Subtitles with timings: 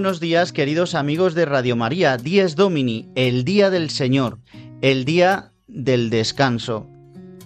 [0.00, 2.16] Buenos días, queridos amigos de Radio María.
[2.16, 4.38] Dies Domini, el día del Señor,
[4.80, 6.88] el día del descanso,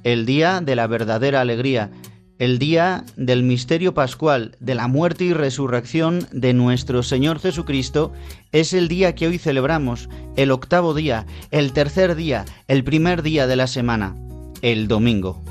[0.04, 1.90] el día de la verdadera alegría,
[2.38, 8.12] el día del misterio pascual, de la muerte y resurrección de nuestro Señor Jesucristo,
[8.52, 13.48] es el día que hoy celebramos, el octavo día, el tercer día, el primer día
[13.48, 14.14] de la semana,
[14.62, 15.42] el domingo.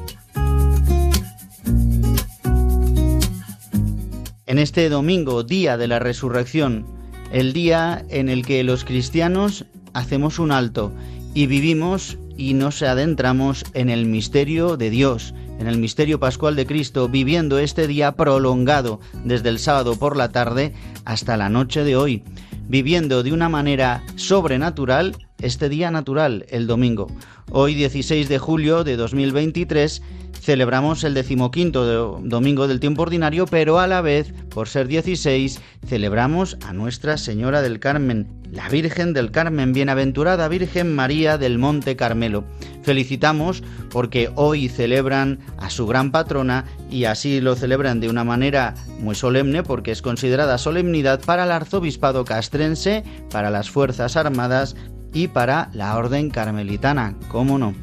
[4.53, 6.85] en este domingo, día de la resurrección,
[7.33, 10.93] el día en el que los cristianos hacemos un alto
[11.33, 16.67] y vivimos y nos adentramos en el misterio de Dios, en el misterio pascual de
[16.67, 20.73] Cristo, viviendo este día prolongado desde el sábado por la tarde
[21.05, 22.23] hasta la noche de hoy,
[22.67, 27.07] viviendo de una manera sobrenatural este día natural, el domingo.
[27.49, 30.03] Hoy 16 de julio de 2023
[30.43, 36.57] celebramos el decimoquinto domingo del tiempo ordinario, pero a la vez, por ser 16, celebramos
[36.65, 42.43] a Nuestra Señora del Carmen, la Virgen del Carmen, bienaventurada Virgen María del Monte Carmelo.
[42.83, 48.75] Felicitamos porque hoy celebran a su gran patrona y así lo celebran de una manera
[48.99, 54.75] muy solemne porque es considerada solemnidad para el arzobispado castrense, para las Fuerzas Armadas
[55.13, 57.73] y para la Orden Carmelitana, ¿cómo no?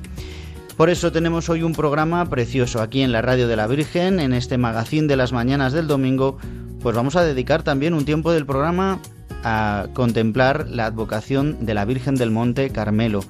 [0.81, 4.33] Por eso tenemos hoy un programa precioso aquí en la Radio de la Virgen, en
[4.33, 6.39] este magazín de las mañanas del domingo,
[6.81, 8.99] pues vamos a dedicar también un tiempo del programa
[9.45, 13.23] a contemplar la advocación de la Virgen del Monte Carmelo.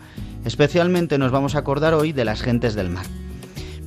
[0.45, 3.07] Especialmente nos vamos a acordar hoy de las gentes del mar.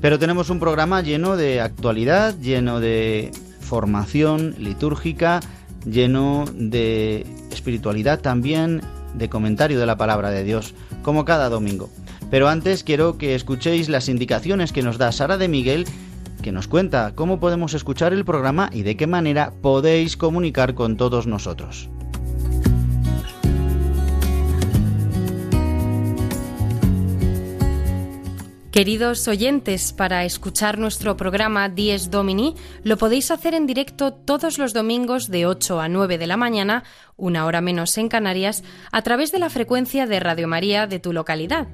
[0.01, 3.31] Pero tenemos un programa lleno de actualidad, lleno de
[3.61, 5.39] formación litúrgica,
[5.85, 8.81] lleno de espiritualidad también,
[9.13, 11.89] de comentario de la palabra de Dios, como cada domingo.
[12.33, 15.85] Pero antes quiero que escuchéis las indicaciones que nos da Sara de Miguel,
[16.41, 20.97] que nos cuenta cómo podemos escuchar el programa y de qué manera podéis comunicar con
[20.97, 21.91] todos nosotros.
[28.71, 34.73] Queridos oyentes, para escuchar nuestro programa Dies Domini lo podéis hacer en directo todos los
[34.73, 36.83] domingos de 8 a 9 de la mañana,
[37.15, 41.13] una hora menos en Canarias, a través de la frecuencia de Radio María de tu
[41.13, 41.67] localidad.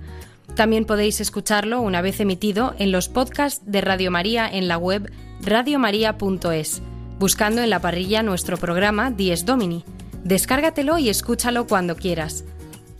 [0.56, 5.12] También podéis escucharlo una vez emitido en los podcasts de Radio María en la web
[5.42, 6.82] radiomaria.es,
[7.18, 9.84] buscando en la parrilla nuestro programa Dies Domini.
[10.24, 12.44] Descárgatelo y escúchalo cuando quieras.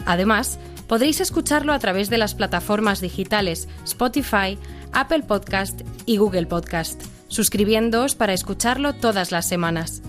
[0.06, 0.58] Además,
[0.88, 4.58] podréis escucharlo a través de las plataformas digitales Spotify,
[4.94, 10.02] Apple Podcast y Google Podcast, suscribiéndoos para escucharlo todas las semanas.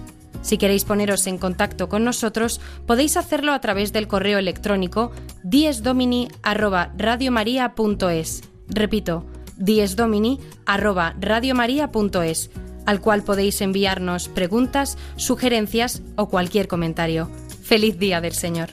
[0.43, 5.13] Si queréis poneros en contacto con nosotros, podéis hacerlo a través del correo electrónico
[5.43, 8.43] diesdomini@radiomaria.es.
[8.69, 9.25] Repito,
[9.57, 12.51] diesdomini@radiomaria.es,
[12.87, 17.31] al cual podéis enviarnos preguntas, sugerencias o cualquier comentario.
[17.63, 18.71] Feliz día del Señor.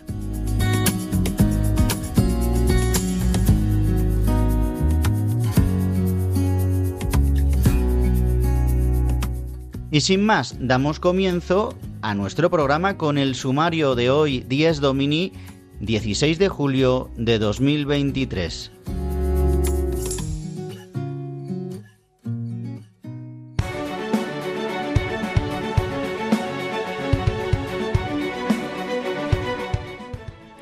[9.89, 15.31] Y sin más, damos comienzo a nuestro programa con el sumario de hoy, 10 Domini,
[15.79, 18.71] 16 de julio de 2023.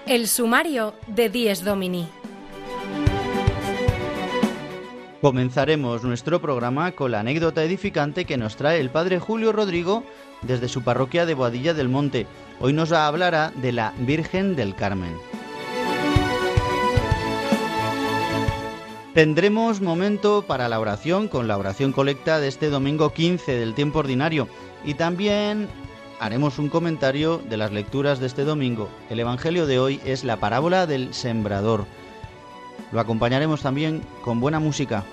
[0.06, 2.08] El sumario de 10 Domini.
[5.26, 10.04] Comenzaremos nuestro programa con la anécdota edificante que nos trae el padre Julio Rodrigo
[10.44, 12.28] desde su parroquia de Boadilla del Monte.
[12.60, 15.16] Hoy nos hablará de la Virgen del Carmen.
[19.16, 23.98] Tendremos momento para la oración con la oración colecta de este domingo 15 del tiempo
[23.98, 24.48] ordinario
[24.84, 25.68] y también
[26.20, 28.90] haremos un comentario de las lecturas de este domingo.
[29.10, 31.88] El Evangelio de hoy es la parábola del sembrador.
[32.92, 35.04] Lo acompañaremos también con buena música.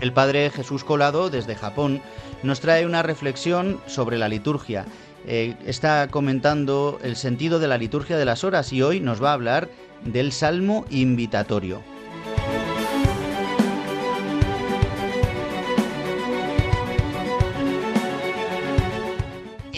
[0.00, 2.00] El Padre Jesús Colado, desde Japón,
[2.42, 4.86] nos trae una reflexión sobre la liturgia.
[5.26, 9.30] Eh, está comentando el sentido de la liturgia de las horas y hoy nos va
[9.30, 9.68] a hablar
[10.04, 11.82] del Salmo invitatorio.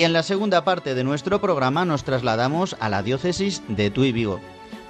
[0.01, 4.13] Y en la segunda parte de nuestro programa nos trasladamos a la diócesis de Tuy
[4.13, 4.41] Vigo.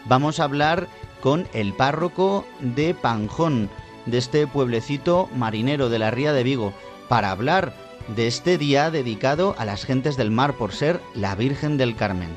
[0.05, 0.87] Vamos a hablar
[1.21, 3.69] con el párroco de Panjón,
[4.07, 6.73] de este pueblecito marinero de la Ría de Vigo,
[7.09, 7.75] para hablar
[8.15, 12.31] de este día dedicado a las gentes del mar por ser la Virgen del Carmen.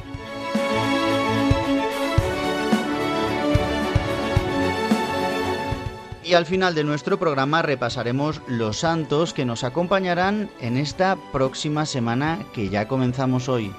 [6.26, 11.86] Y al final de nuestro programa repasaremos los santos que nos acompañarán en esta próxima
[11.86, 13.74] semana que ya comenzamos hoy.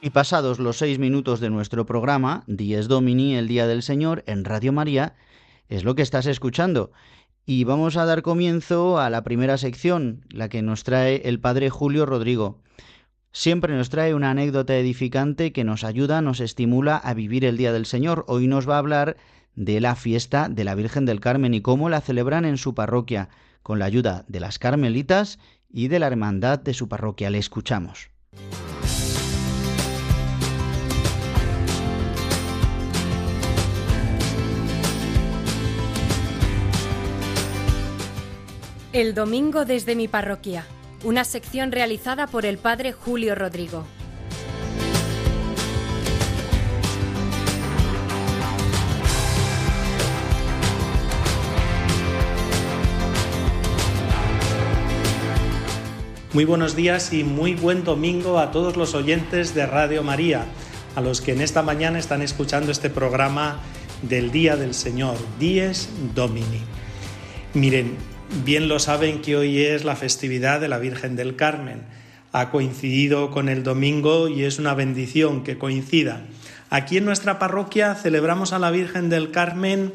[0.00, 4.44] Y pasados los seis minutos de nuestro programa, Dies Domini, el Día del Señor, en
[4.44, 5.14] Radio María,
[5.68, 6.90] es lo que estás escuchando.
[7.46, 11.70] Y vamos a dar comienzo a la primera sección, la que nos trae el Padre
[11.70, 12.58] Julio Rodrigo.
[13.32, 17.72] Siempre nos trae una anécdota edificante que nos ayuda, nos estimula a vivir el Día
[17.72, 18.24] del Señor.
[18.26, 19.16] Hoy nos va a hablar
[19.54, 23.28] de la fiesta de la Virgen del Carmen y cómo la celebran en su parroquia,
[23.62, 25.38] con la ayuda de las carmelitas
[25.68, 27.28] y de la hermandad de su parroquia.
[27.28, 28.10] Le escuchamos.
[38.94, 40.64] El domingo desde mi parroquia
[41.04, 43.84] una sección realizada por el padre Julio Rodrigo.
[56.34, 60.44] Muy buenos días y muy buen domingo a todos los oyentes de Radio María,
[60.94, 63.60] a los que en esta mañana están escuchando este programa
[64.02, 66.62] del Día del Señor, Dies Domini.
[67.54, 67.96] Miren,
[68.30, 71.82] Bien lo saben que hoy es la festividad de la Virgen del Carmen.
[72.32, 76.26] Ha coincidido con el domingo y es una bendición que coincida.
[76.68, 79.94] Aquí en nuestra parroquia celebramos a la Virgen del Carmen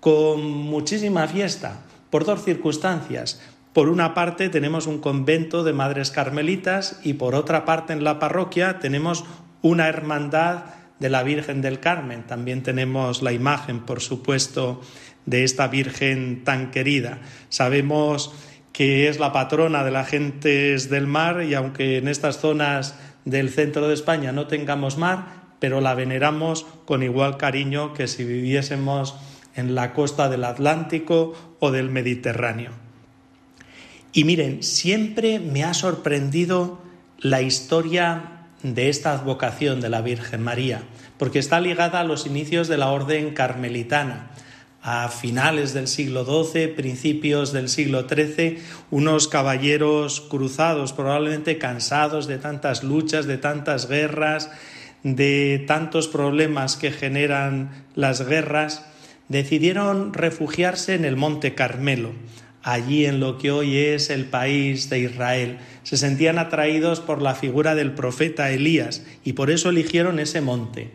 [0.00, 3.40] con muchísima fiesta, por dos circunstancias.
[3.72, 8.18] Por una parte tenemos un convento de madres carmelitas y por otra parte en la
[8.18, 9.24] parroquia tenemos
[9.62, 10.64] una hermandad
[10.98, 12.24] de la Virgen del Carmen.
[12.26, 14.82] También tenemos la imagen, por supuesto,
[15.26, 17.18] de esta Virgen tan querida.
[17.48, 18.32] Sabemos
[18.72, 22.94] que es la patrona de las gentes del mar y aunque en estas zonas
[23.24, 28.24] del centro de España no tengamos mar, pero la veneramos con igual cariño que si
[28.24, 29.16] viviésemos
[29.54, 32.70] en la costa del Atlántico o del Mediterráneo.
[34.12, 36.80] Y miren, siempre me ha sorprendido
[37.18, 40.82] la historia de esta advocación de la Virgen María,
[41.18, 44.30] porque está ligada a los inicios de la orden carmelitana
[44.82, 48.58] a finales del siglo XII, principios del siglo XIII,
[48.90, 54.50] unos caballeros cruzados, probablemente cansados de tantas luchas, de tantas guerras,
[55.02, 58.86] de tantos problemas que generan las guerras,
[59.28, 62.12] decidieron refugiarse en el Monte Carmelo,
[62.62, 65.58] allí en lo que hoy es el país de Israel.
[65.82, 70.90] Se sentían atraídos por la figura del profeta Elías y por eso eligieron ese monte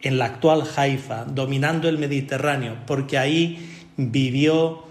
[0.00, 4.84] en la actual Haifa, dominando el Mediterráneo, porque ahí vivió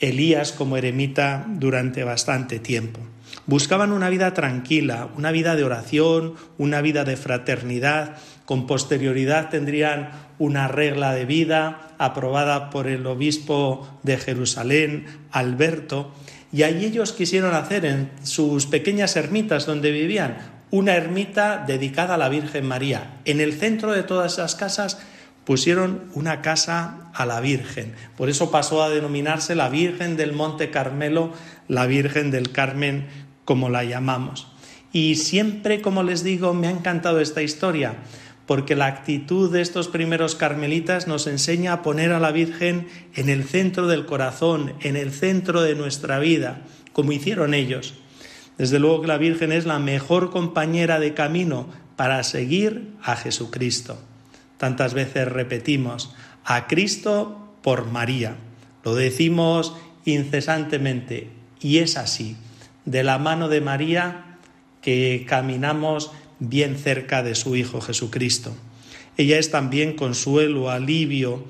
[0.00, 3.00] Elías como eremita durante bastante tiempo.
[3.46, 8.16] Buscaban una vida tranquila, una vida de oración, una vida de fraternidad.
[8.44, 16.12] Con posterioridad tendrían una regla de vida aprobada por el obispo de Jerusalén, Alberto,
[16.52, 20.36] y ahí ellos quisieron hacer en sus pequeñas ermitas donde vivían
[20.74, 23.20] una ermita dedicada a la Virgen María.
[23.24, 24.98] En el centro de todas esas casas
[25.44, 27.94] pusieron una casa a la Virgen.
[28.16, 31.32] Por eso pasó a denominarse la Virgen del Monte Carmelo,
[31.68, 33.06] la Virgen del Carmen,
[33.44, 34.48] como la llamamos.
[34.92, 37.94] Y siempre, como les digo, me ha encantado esta historia,
[38.44, 43.28] porque la actitud de estos primeros carmelitas nos enseña a poner a la Virgen en
[43.28, 46.62] el centro del corazón, en el centro de nuestra vida,
[46.92, 47.94] como hicieron ellos.
[48.58, 53.98] Desde luego que la Virgen es la mejor compañera de camino para seguir a Jesucristo.
[54.58, 58.36] Tantas veces repetimos, a Cristo por María.
[58.84, 61.30] Lo decimos incesantemente
[61.60, 62.36] y es así.
[62.84, 64.38] De la mano de María
[64.82, 68.54] que caminamos bien cerca de su Hijo Jesucristo.
[69.16, 71.44] Ella es también consuelo, alivio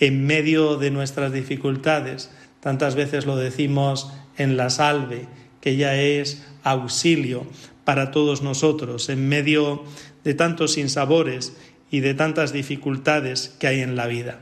[0.00, 2.30] en medio de nuestras dificultades.
[2.60, 5.28] Tantas veces lo decimos en la salve,
[5.60, 7.46] que ella es auxilio
[7.84, 9.84] para todos nosotros en medio
[10.24, 11.56] de tantos sinsabores
[11.90, 14.38] y de tantas dificultades que hay en la vida.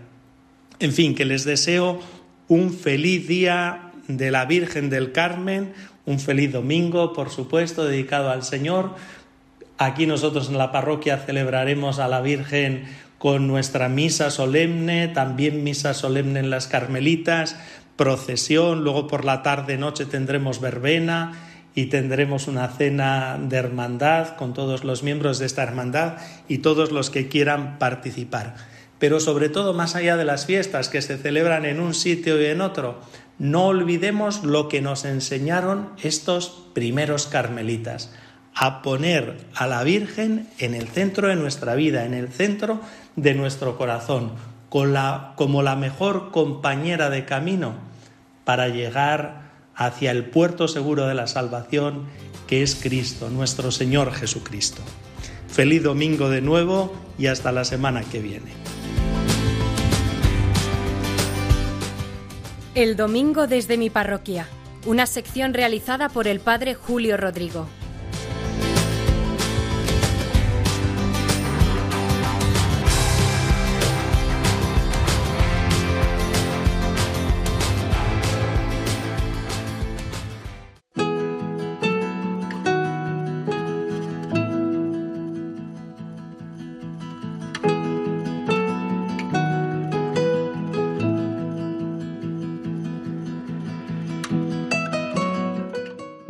[0.81, 2.01] En fin, que les deseo
[2.47, 5.73] un feliz día de la Virgen del Carmen,
[6.05, 8.95] un feliz domingo, por supuesto, dedicado al Señor.
[9.77, 12.85] Aquí nosotros en la parroquia celebraremos a la Virgen
[13.19, 17.57] con nuestra misa solemne, también misa solemne en las Carmelitas,
[17.97, 21.48] procesión, luego por la tarde noche tendremos verbena
[21.79, 26.17] y tendremos una cena de hermandad con todos los miembros de esta hermandad
[26.49, 28.57] y todos los que quieran participar.
[28.99, 32.47] Pero sobre todo, más allá de las fiestas que se celebran en un sitio y
[32.47, 32.99] en otro,
[33.39, 38.13] no olvidemos lo que nos enseñaron estos primeros carmelitas,
[38.57, 42.81] a poner a la Virgen en el centro de nuestra vida, en el centro
[43.15, 44.33] de nuestro corazón,
[44.69, 47.75] como la mejor compañera de camino
[48.45, 49.48] para llegar
[49.79, 52.07] hacia el puerto seguro de la salvación,
[52.49, 54.83] que es Cristo, nuestro Señor Jesucristo.
[55.47, 58.53] Feliz domingo de nuevo y hasta la semana que viene.
[62.75, 64.49] El domingo desde mi parroquia,
[64.85, 67.69] una sección realizada por el Padre Julio Rodrigo.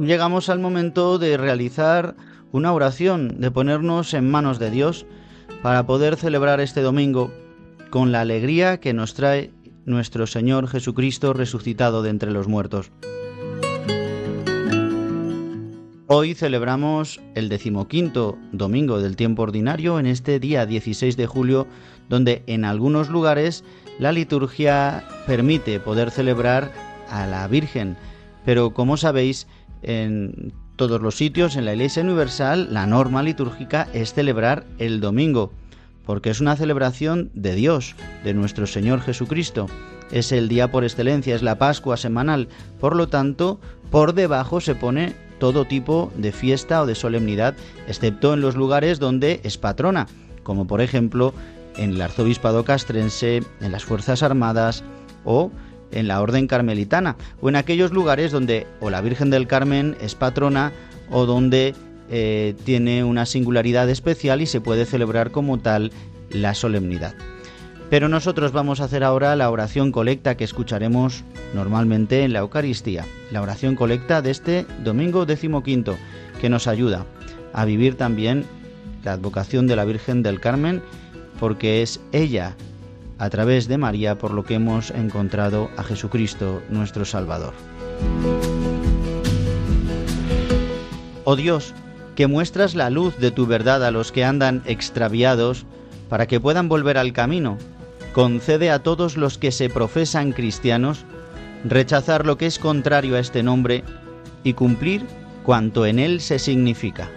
[0.08, 2.16] Llegamos al momento de realizar
[2.50, 5.04] una oración, de ponernos en manos de Dios
[5.62, 7.30] para poder celebrar este domingo
[7.90, 9.50] con la alegría que nos trae
[9.84, 12.90] nuestro Señor Jesucristo resucitado de entre los muertos.
[16.06, 21.66] Hoy celebramos el decimoquinto domingo del tiempo ordinario en este día 16 de julio,
[22.08, 23.62] donde en algunos lugares
[23.98, 26.72] la liturgia permite poder celebrar
[27.10, 27.98] a la Virgen,
[28.46, 29.46] pero como sabéis,
[29.82, 35.52] en todos los sitios, en la Iglesia Universal, la norma litúrgica es celebrar el domingo,
[36.06, 39.66] porque es una celebración de Dios, de nuestro Señor Jesucristo.
[40.12, 42.48] Es el día por excelencia, es la Pascua semanal,
[42.80, 47.56] por lo tanto, por debajo se pone todo tipo de fiesta o de solemnidad,
[47.86, 50.06] excepto en los lugares donde es patrona,
[50.42, 51.34] como por ejemplo
[51.76, 54.84] en el arzobispado castrense, en las Fuerzas Armadas
[55.24, 55.50] o
[55.92, 60.14] en la orden carmelitana o en aquellos lugares donde o la Virgen del Carmen es
[60.14, 60.72] patrona
[61.10, 61.74] o donde
[62.10, 65.92] eh, tiene una singularidad especial y se puede celebrar como tal
[66.30, 67.14] la solemnidad.
[67.90, 73.06] Pero nosotros vamos a hacer ahora la oración colecta que escucharemos normalmente en la Eucaristía,
[73.30, 75.96] la oración colecta de este domingo decimoquinto,
[76.40, 77.06] que nos ayuda
[77.54, 78.44] a vivir también
[79.04, 80.82] la advocación de la Virgen del Carmen,
[81.40, 82.56] porque es ella
[83.18, 87.54] a través de María por lo que hemos encontrado a Jesucristo nuestro Salvador.
[91.24, 91.74] Oh Dios,
[92.14, 95.66] que muestras la luz de tu verdad a los que andan extraviados,
[96.08, 97.58] para que puedan volver al camino,
[98.12, 101.04] concede a todos los que se profesan cristianos
[101.64, 103.84] rechazar lo que es contrario a este nombre
[104.44, 105.04] y cumplir
[105.44, 107.08] cuanto en él se significa.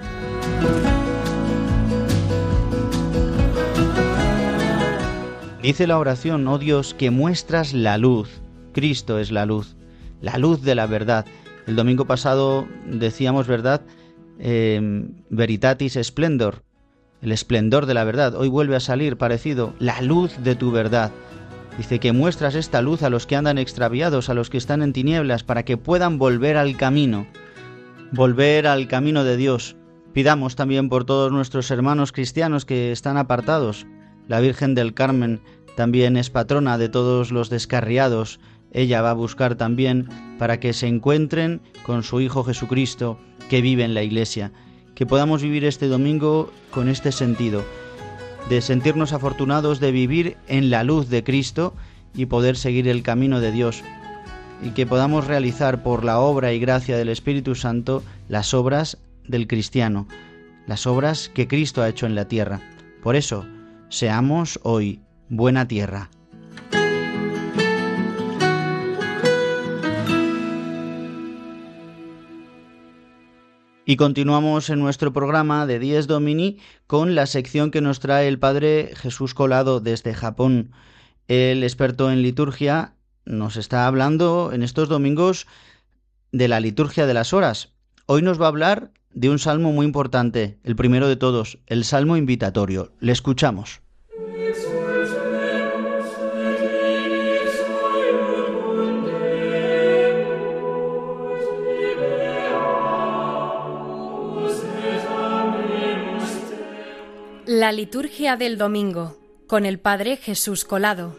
[5.62, 8.42] Dice la oración, oh Dios, que muestras la luz.
[8.74, 9.76] Cristo es la luz,
[10.20, 11.26] la luz de la verdad.
[11.68, 13.82] El domingo pasado decíamos, ¿verdad?
[14.40, 16.64] Em, veritatis splendor,
[17.22, 18.34] el esplendor de la verdad.
[18.34, 21.12] Hoy vuelve a salir parecido, la luz de tu verdad.
[21.78, 24.94] Dice que muestras esta luz a los que andan extraviados, a los que están en
[24.94, 27.28] tinieblas, para que puedan volver al camino,
[28.12, 29.76] volver al camino de Dios.
[30.12, 33.86] Pidamos también por todos nuestros hermanos cristianos que están apartados,
[34.32, 35.42] la Virgen del Carmen
[35.76, 38.40] también es patrona de todos los descarriados.
[38.72, 40.08] Ella va a buscar también
[40.40, 43.20] para que se encuentren con su Hijo Jesucristo
[43.50, 44.54] que vive en la iglesia.
[44.96, 47.66] Que podamos vivir este domingo con este sentido,
[48.48, 51.74] de sentirnos afortunados de vivir en la luz de Cristo
[52.16, 53.84] y poder seguir el camino de Dios.
[54.64, 58.98] Y que podamos realizar por la obra y gracia del Espíritu Santo las obras
[59.28, 60.08] del cristiano,
[60.68, 62.62] las obras que Cristo ha hecho en la tierra.
[63.04, 63.46] Por eso,
[63.92, 66.10] Seamos hoy buena tierra.
[73.86, 76.58] Y continuamos en nuestro programa de Dies Domini
[76.88, 80.72] con la sección que nos trae el Padre Jesús Colado desde Japón.
[81.28, 82.94] El experto en liturgia
[83.26, 85.48] nos está hablando en estos domingos
[86.32, 87.74] de la liturgia de las horas.
[88.06, 91.84] Hoy nos va a hablar de un salmo muy importante, el primero de todos, el
[91.84, 92.92] salmo invitatorio.
[93.00, 93.82] Le escuchamos.
[107.46, 111.16] La liturgia del domingo con el Padre Jesús Colado.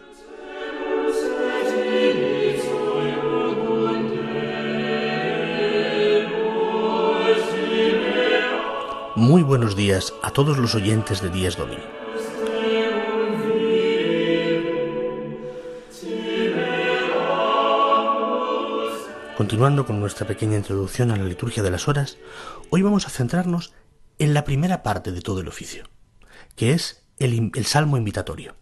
[9.23, 11.81] Muy buenos días a todos los oyentes de Días Domini.
[19.37, 22.19] Continuando con nuestra pequeña introducción a la liturgia de las horas,
[22.71, 23.73] hoy vamos a centrarnos
[24.19, 25.85] en la primera parte de todo el oficio,
[26.57, 28.57] que es el, salmo invitatorio.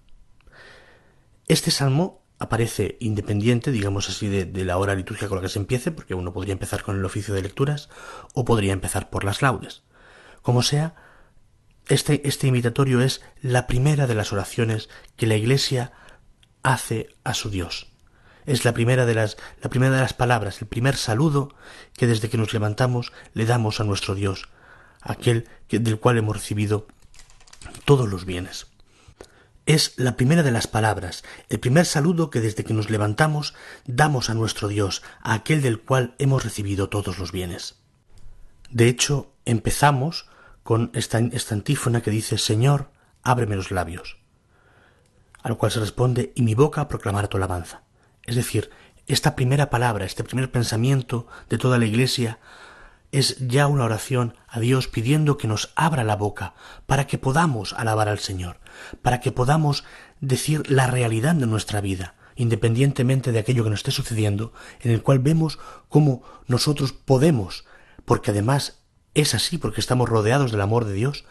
[1.49, 5.59] Este salmo aparece independiente, digamos así, de, de, la hora litúrgica con la que se
[5.59, 7.89] empiece, porque uno podría empezar con el oficio de lecturas
[8.35, 9.85] o podría empezar por las laudes.
[10.43, 10.95] Como sea,
[11.89, 15.93] este, este invitatorio es la primera de las oraciones que la Iglesia
[16.63, 17.89] hace a su Dios.
[18.47, 21.55] Es la primera de las, la primera de las palabras, el primer saludo
[21.95, 24.49] que desde que nos levantamos le damos a nuestro Dios,
[25.01, 26.87] aquel del cual hemos recibido
[27.85, 28.67] todos los bienes.
[29.67, 33.55] Es la primera de las palabras, el primer saludo que desde que nos levantamos
[33.87, 37.77] damos a nuestro Dios, a aquel del cual hemos recibido todos los bienes.
[38.71, 40.30] De hecho, empezamos
[40.63, 42.91] con esta, antífona que dice Señor,
[43.23, 44.19] ábreme los labios.
[45.43, 47.83] A lo cual se responde y mi boca proclamará tu alabanza.
[48.27, 48.71] Es decir,
[49.07, 52.39] esta primera palabra, este primer pensamiento de toda la Iglesia
[53.13, 56.55] es ya una oración a Dios pidiendo que nos abra la boca
[56.87, 58.61] para que podamos alabar al Señor,
[59.03, 59.85] para que podamos
[60.21, 65.03] decir la realidad de nuestra vida, independientemente de aquello que nos esté sucediendo, en el
[65.03, 67.65] cual vemos cómo nosotros podemos,
[68.05, 68.80] porque además
[69.15, 71.25] es así porque estamos rodeados del amor de Dios,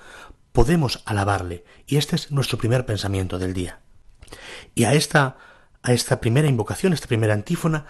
[0.51, 1.63] podemos alabarle.
[1.87, 3.79] Y este es nuestro primer pensamiento del día.
[4.75, 5.37] Y a esta,
[5.81, 7.85] a esta primera invocación, esta primera antífona,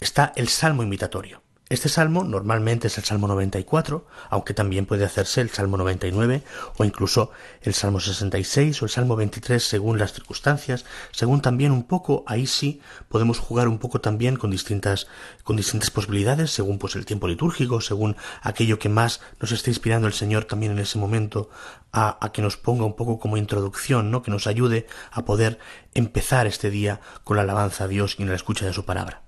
[0.00, 1.42] está el salmo invitatorio.
[1.68, 6.44] Este salmo normalmente es el Salmo 94, aunque también puede hacerse el Salmo 99
[6.76, 11.82] o incluso el Salmo 66 o el Salmo 23 según las circunstancias, según también un
[11.82, 15.08] poco, ahí sí podemos jugar un poco también con distintas,
[15.42, 20.06] con distintas posibilidades, según pues el tiempo litúrgico, según aquello que más nos esté inspirando
[20.06, 21.50] el Señor también en ese momento
[21.90, 24.22] a, a que nos ponga un poco como introducción, ¿no?
[24.22, 25.58] que nos ayude a poder
[25.94, 29.25] empezar este día con la alabanza a Dios y en la escucha de su palabra.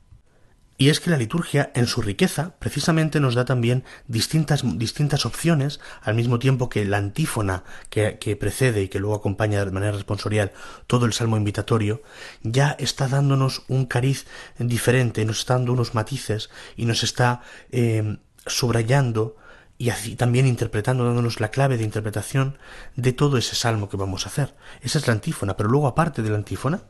[0.81, 5.81] Y es que la liturgia, en su riqueza, precisamente nos da también distintas, distintas opciones,
[6.03, 9.91] al mismo tiempo que la antífona que, que, precede y que luego acompaña de manera
[9.91, 10.53] responsorial
[10.87, 12.01] todo el salmo invitatorio,
[12.45, 14.27] ya está dándonos un cariz
[14.61, 19.37] diferente, nos está dando unos matices y nos está eh, subrayando
[19.79, 22.59] y así también interpretando, dándonos la clave de interpretación
[22.97, 24.55] de todo ese salmo que vamos a hacer.
[24.81, 26.83] Esa es la antífona, pero luego aparte de la antífona,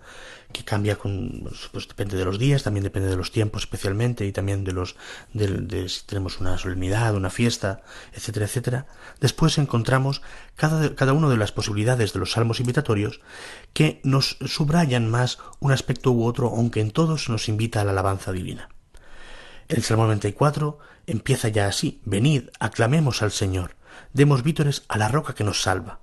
[0.52, 4.32] que cambia con, pues, depende de los días, también depende de los tiempos especialmente y
[4.32, 4.96] también de los,
[5.34, 7.82] de, si tenemos una solemnidad, una fiesta,
[8.12, 8.86] etcétera, etcétera.
[9.20, 10.22] Después encontramos
[10.56, 13.20] cada, cada una de las posibilidades de los salmos invitatorios
[13.74, 17.90] que nos subrayan más un aspecto u otro, aunque en todos nos invita a la
[17.90, 18.70] alabanza divina.
[19.68, 23.76] El Salmo 94 empieza ya así, venid, aclamemos al Señor,
[24.14, 26.00] demos vítores a la roca que nos salva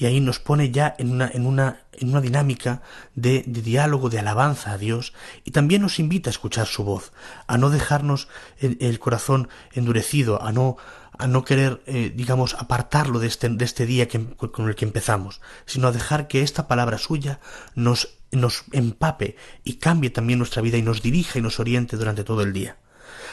[0.00, 2.80] y ahí nos pone ya en una, en una, en una dinámica
[3.14, 5.12] de, diálogo, de alabanza a Dios,
[5.44, 7.12] y también nos invita a escuchar su voz,
[7.46, 8.26] a no dejarnos
[8.60, 10.78] el, el corazón endurecido, a no,
[11.18, 14.86] a no querer, eh, digamos, apartarlo de este, de este día que, con el que
[14.86, 17.38] empezamos, sino a dejar que esta palabra suya
[17.74, 22.24] nos, nos empape y cambie también nuestra vida y nos dirija y nos oriente durante
[22.24, 22.78] todo el día.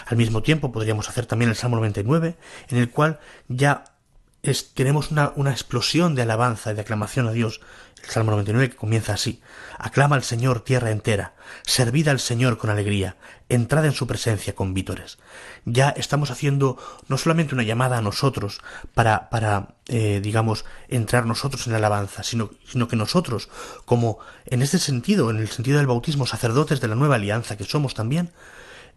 [0.06, 2.36] Al mismo tiempo podríamos hacer también el Salmo 99,
[2.68, 3.86] en el cual ya
[4.74, 7.62] tenemos una, una, explosión de alabanza y de aclamación a Dios.
[8.04, 9.42] El Salmo 99 que comienza así.
[9.78, 11.34] Aclama al Señor tierra entera,
[11.64, 13.18] servid al Señor con alegría,
[13.50, 15.18] entrad en su presencia con vítores.
[15.66, 18.62] Ya estamos haciendo no solamente una llamada a nosotros
[18.94, 23.50] para, para eh, digamos, entrar nosotros en la alabanza, sino, sino que nosotros,
[23.86, 27.64] como en este sentido, en el sentido del bautismo, sacerdotes de la nueva alianza que
[27.64, 28.32] somos también,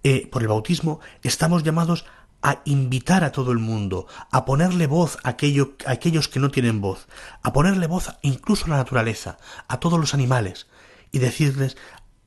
[0.02, 2.06] eh, por el bautismo, estamos llamados
[2.42, 6.80] a invitar a todo el mundo, a ponerle voz a, a aquellos que no tienen
[6.80, 7.06] voz,
[7.42, 10.66] a ponerle voz incluso a la naturaleza, a todos los animales,
[11.12, 11.76] y decirles,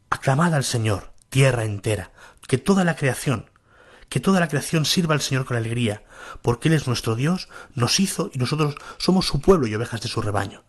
[0.09, 2.11] aclamad al Señor, tierra entera,
[2.47, 3.49] que toda la creación,
[4.09, 6.03] que toda la creación sirva al Señor con alegría,
[6.41, 10.09] porque Él es nuestro Dios, nos hizo y nosotros somos su pueblo y ovejas de
[10.09, 10.63] su rebaño.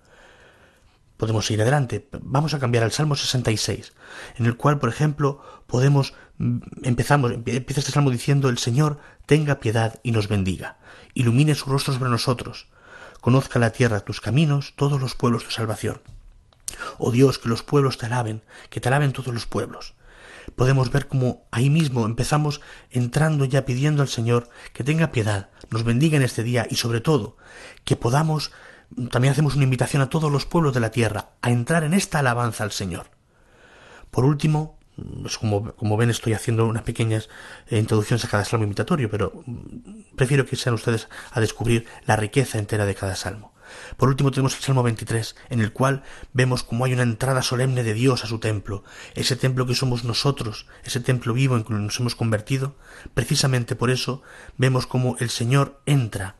[1.16, 2.08] Podemos ir adelante.
[2.20, 3.92] Vamos a cambiar al Salmo 66,
[4.36, 9.60] en el cual, por ejemplo, podemos mm, empezamos empieza este salmo diciendo el Señor tenga
[9.60, 10.78] piedad y nos bendiga,
[11.14, 12.66] ilumine su rostro sobre nosotros,
[13.20, 16.02] conozca la tierra tus caminos, todos los pueblos de salvación.
[16.98, 19.94] Oh Dios, que los pueblos te alaben, que te alaben todos los pueblos
[20.56, 25.84] podemos ver cómo ahí mismo empezamos entrando ya pidiendo al Señor que tenga piedad, nos
[25.84, 27.36] bendiga en este día y sobre todo
[27.84, 28.52] que podamos,
[29.10, 32.20] también hacemos una invitación a todos los pueblos de la tierra a entrar en esta
[32.20, 33.06] alabanza al Señor.
[34.10, 34.78] Por último,
[35.22, 37.28] pues como, como, ven estoy haciendo unas pequeñas
[37.68, 42.16] eh, introducciones a cada salmo invitatorio, pero mm, prefiero que sean ustedes a descubrir la
[42.16, 43.54] riqueza entera de cada salmo.
[43.96, 47.82] Por último tenemos el Salmo 23, en el cual vemos cómo hay una entrada solemne
[47.82, 51.74] de Dios a su templo, ese templo que somos nosotros, ese templo vivo en que
[51.74, 52.76] nos hemos convertido.
[53.14, 54.22] Precisamente por eso
[54.56, 56.36] vemos cómo el Señor entra.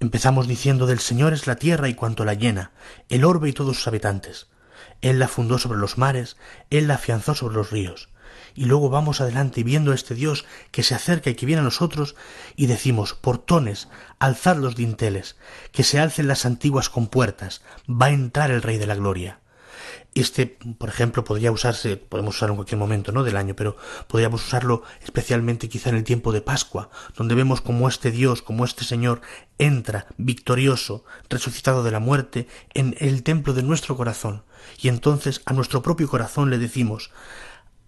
[0.00, 2.72] Empezamos diciendo del Señor es la tierra y cuanto la llena,
[3.08, 4.46] el orbe y todos sus habitantes.
[5.00, 6.36] Él la fundó sobre los mares,
[6.70, 8.08] Él la afianzó sobre los ríos
[8.54, 11.64] y luego vamos adelante viendo a este Dios que se acerca y que viene a
[11.64, 12.16] nosotros
[12.56, 15.36] y decimos, portones, alzad los dinteles,
[15.70, 19.38] que se alcen las antiguas compuertas, va a entrar el Rey de la Gloria.
[20.14, 23.22] Este, por ejemplo, podría usarse, podemos usarlo en cualquier momento, ¿no?
[23.22, 23.76] del año, pero
[24.08, 28.64] podríamos usarlo especialmente quizá en el tiempo de Pascua, donde vemos como este Dios, como
[28.64, 29.20] este Señor
[29.58, 34.42] entra victorioso, resucitado de la muerte, en el templo de nuestro corazón.
[34.80, 37.10] Y entonces a nuestro propio corazón le decimos,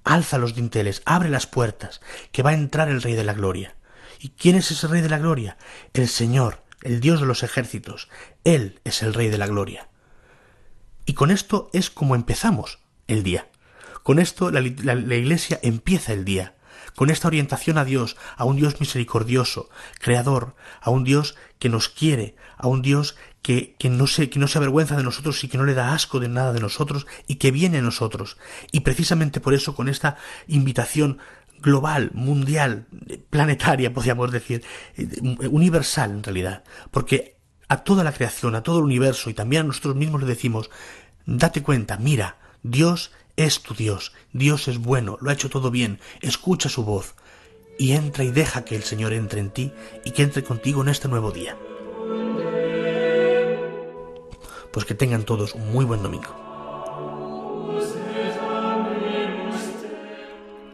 [0.05, 2.01] alza los dinteles, abre las puertas,
[2.33, 3.75] que va a entrar el Rey de la Gloria.
[4.21, 5.57] ¿Y quién es ese Rey de la Gloria?
[5.95, 8.09] El Señor, el Dios de los ejércitos.
[8.45, 9.89] Él es el Rey de la Gloria.
[11.07, 13.49] Y con esto es como empezamos el día.
[14.03, 16.55] Con esto la, la Iglesia empieza el día
[16.95, 21.89] con esta orientación a Dios, a un Dios misericordioso, creador, a un Dios que nos
[21.89, 25.49] quiere, a un Dios que, que, no se, que no se avergüenza de nosotros y
[25.49, 28.37] que no le da asco de nada de nosotros y que viene a nosotros.
[28.73, 31.19] Y precisamente por eso, con esta invitación
[31.61, 32.87] global, mundial,
[33.31, 34.65] planetaria, podríamos decir,
[35.51, 37.40] universal en realidad, porque
[37.71, 40.71] a toda la creación, a todo el universo y también a nosotros mismos le decimos,
[41.25, 46.01] date cuenta, mira, Dios es tu Dios, Dios es bueno, lo ha hecho todo bien,
[46.21, 47.15] escucha su voz
[47.79, 49.73] y entra y deja que el Señor entre en ti
[50.05, 51.57] y que entre contigo en este nuevo día.
[54.73, 56.35] Pues que tengan todos un muy buen domingo.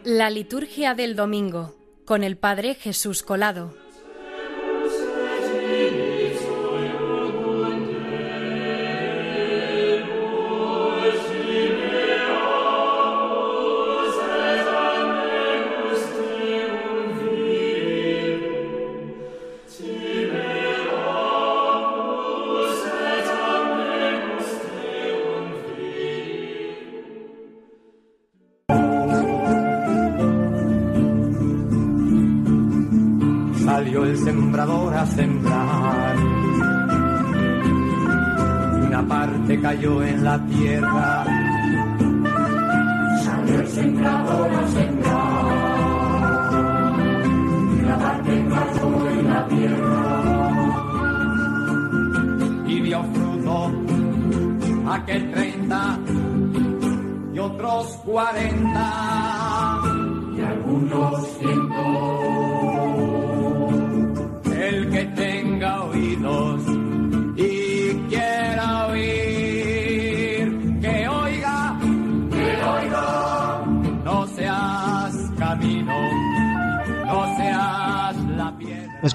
[0.02, 1.74] La liturgia del domingo
[2.06, 3.85] con el Padre Jesús Colado.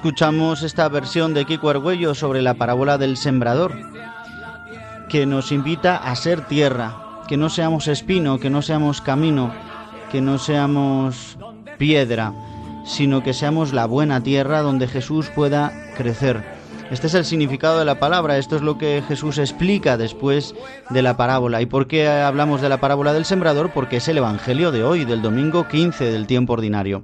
[0.02, 3.78] Escuchamos esta versión de Kiko Argüello sobre la parábola del sembrador,
[5.08, 9.52] que nos invita a ser tierra, que no seamos espino, que no seamos camino,
[10.10, 11.38] que no seamos
[11.78, 12.32] piedra,
[12.84, 16.42] sino que seamos la buena tierra donde Jesús pueda crecer
[16.92, 20.54] este es el significado de la palabra, esto es lo que Jesús explica después
[20.90, 21.62] de la parábola.
[21.62, 23.70] ¿Y por qué hablamos de la parábola del sembrador?
[23.72, 27.02] Porque es el Evangelio de hoy, del domingo 15 del tiempo ordinario.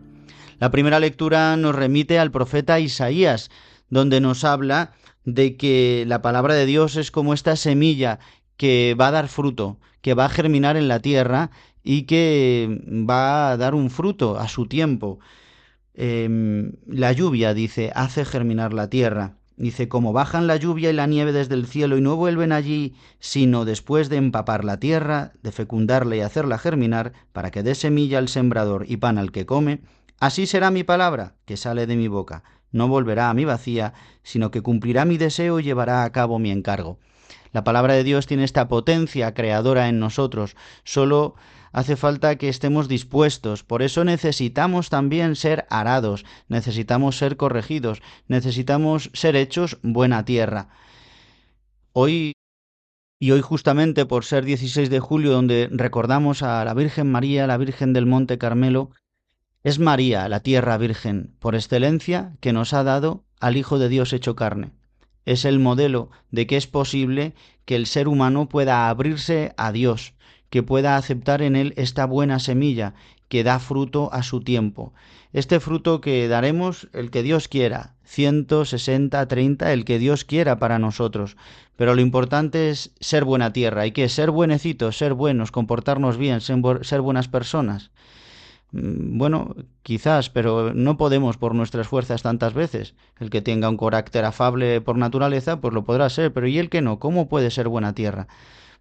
[0.58, 3.50] La primera lectura nos remite al profeta Isaías,
[3.90, 4.92] donde nos habla
[5.24, 8.18] de que la palabra de Dios es como esta semilla
[8.56, 11.50] que va a dar fruto, que va a germinar en la tierra
[11.84, 15.20] y que va a dar un fruto a su tiempo.
[15.94, 19.36] Em, la lluvia, dice, hace germinar la tierra.
[19.56, 22.94] Dice, como bajan la lluvia y la nieve desde el cielo y no vuelven allí,
[23.20, 28.18] sino después de empapar la tierra, de fecundarla y hacerla germinar, para que dé semilla
[28.18, 29.80] al sembrador y pan al que come,
[30.20, 32.42] Así será mi palabra que sale de mi boca.
[32.72, 36.50] No volverá a mi vacía, sino que cumplirá mi deseo y llevará a cabo mi
[36.50, 36.98] encargo.
[37.52, 40.56] La palabra de Dios tiene esta potencia creadora en nosotros.
[40.84, 41.34] Solo
[41.72, 43.62] hace falta que estemos dispuestos.
[43.62, 50.68] Por eso necesitamos también ser arados, necesitamos ser corregidos, necesitamos ser hechos buena tierra.
[51.92, 52.32] Hoy
[53.20, 57.56] y hoy justamente por ser 16 de julio donde recordamos a la Virgen María, la
[57.56, 58.90] Virgen del Monte Carmelo,
[59.64, 64.12] es María, la tierra virgen, por excelencia, que nos ha dado al Hijo de Dios
[64.12, 64.70] hecho carne.
[65.26, 70.14] Es el modelo de que es posible que el ser humano pueda abrirse a Dios,
[70.48, 72.94] que pueda aceptar en él esta buena semilla
[73.28, 74.94] que da fruto a su tiempo.
[75.32, 80.78] Este fruto que daremos el que Dios quiera, 160, 30, el que Dios quiera para
[80.78, 81.36] nosotros.
[81.76, 86.40] Pero lo importante es ser buena tierra, hay que ser buenecitos, ser buenos, comportarnos bien,
[86.40, 87.90] ser buenas personas.
[88.72, 92.94] Mm, bueno, quizás, pero no podemos por nuestras fuerzas tantas veces.
[93.18, 96.70] El que tenga un carácter afable por naturaleza, pues lo podrá ser, pero ¿y el
[96.70, 96.98] que no?
[96.98, 98.28] ¿Cómo puede ser buena tierra?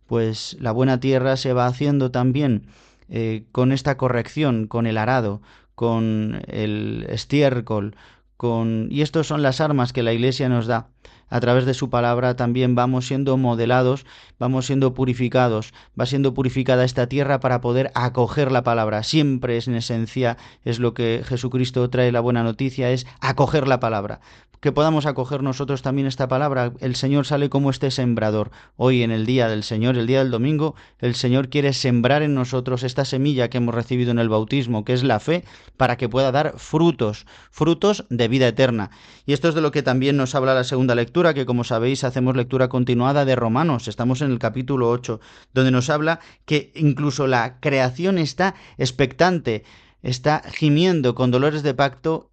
[0.08, 2.68] pues la buena tierra se va haciendo también
[3.10, 5.42] eh, con esta corrección, con el arado,
[5.76, 7.96] con el estiércol,
[8.38, 8.88] con...
[8.90, 10.88] y estas son las armas que la Iglesia nos da.
[11.30, 14.06] A través de su palabra también vamos siendo modelados,
[14.40, 19.04] vamos siendo purificados, va siendo purificada esta tierra para poder acoger la palabra.
[19.04, 23.80] Siempre es en esencia, es lo que Jesucristo trae la buena noticia, es acoger la
[23.80, 24.22] palabra
[24.60, 26.74] que podamos acoger nosotros también esta palabra.
[26.80, 28.52] El Señor sale como este sembrador.
[28.76, 32.34] Hoy en el día del Señor, el día del domingo, el Señor quiere sembrar en
[32.34, 35.44] nosotros esta semilla que hemos recibido en el bautismo, que es la fe,
[35.78, 38.90] para que pueda dar frutos, frutos de vida eterna.
[39.26, 42.04] Y esto es de lo que también nos habla la segunda lectura, que como sabéis
[42.04, 43.88] hacemos lectura continuada de Romanos.
[43.88, 45.20] Estamos en el capítulo 8,
[45.52, 49.64] donde nos habla que incluso la creación está expectante,
[50.04, 52.30] está gimiendo con dolores de pacto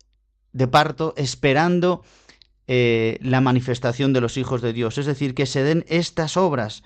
[0.52, 2.04] de parto esperando
[2.68, 4.98] eh, la manifestación de los hijos de Dios.
[4.98, 6.82] Es decir, que se den estas obras,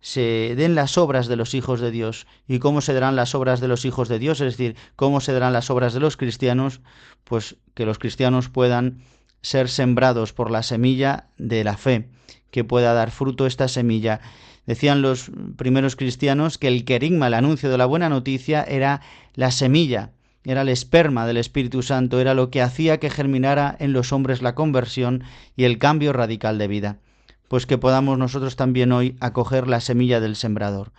[0.00, 2.26] se den las obras de los hijos de Dios.
[2.48, 4.40] ¿Y cómo se darán las obras de los hijos de Dios?
[4.40, 6.80] Es decir, cómo se darán las obras de los cristianos,
[7.22, 9.04] pues que los cristianos puedan
[9.44, 12.08] ser sembrados por la semilla de la fe,
[12.50, 14.20] que pueda dar fruto esta semilla.
[14.66, 19.02] Decían los primeros cristianos que el querigma, el anuncio de la buena noticia, era
[19.34, 20.10] la semilla
[20.44, 24.42] era el esperma del Espíritu Santo, era lo que hacía que germinara en los hombres
[24.42, 25.24] la conversión
[25.56, 26.98] y el cambio radical de vida.
[27.48, 30.92] Pues que podamos nosotros también hoy acoger la semilla del sembrador.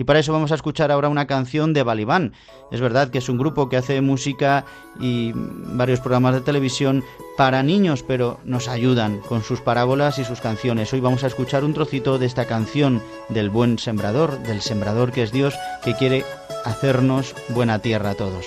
[0.00, 2.32] Y para eso vamos a escuchar ahora una canción de Balibán.
[2.72, 4.64] Es verdad que es un grupo que hace música
[4.98, 7.04] y varios programas de televisión
[7.36, 10.90] para niños, pero nos ayudan con sus parábolas y sus canciones.
[10.94, 15.22] Hoy vamos a escuchar un trocito de esta canción del buen sembrador, del sembrador que
[15.22, 16.24] es Dios, que quiere
[16.64, 18.46] hacernos buena tierra a todos.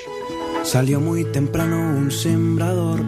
[0.63, 3.00] Salió muy temprano un sembrador,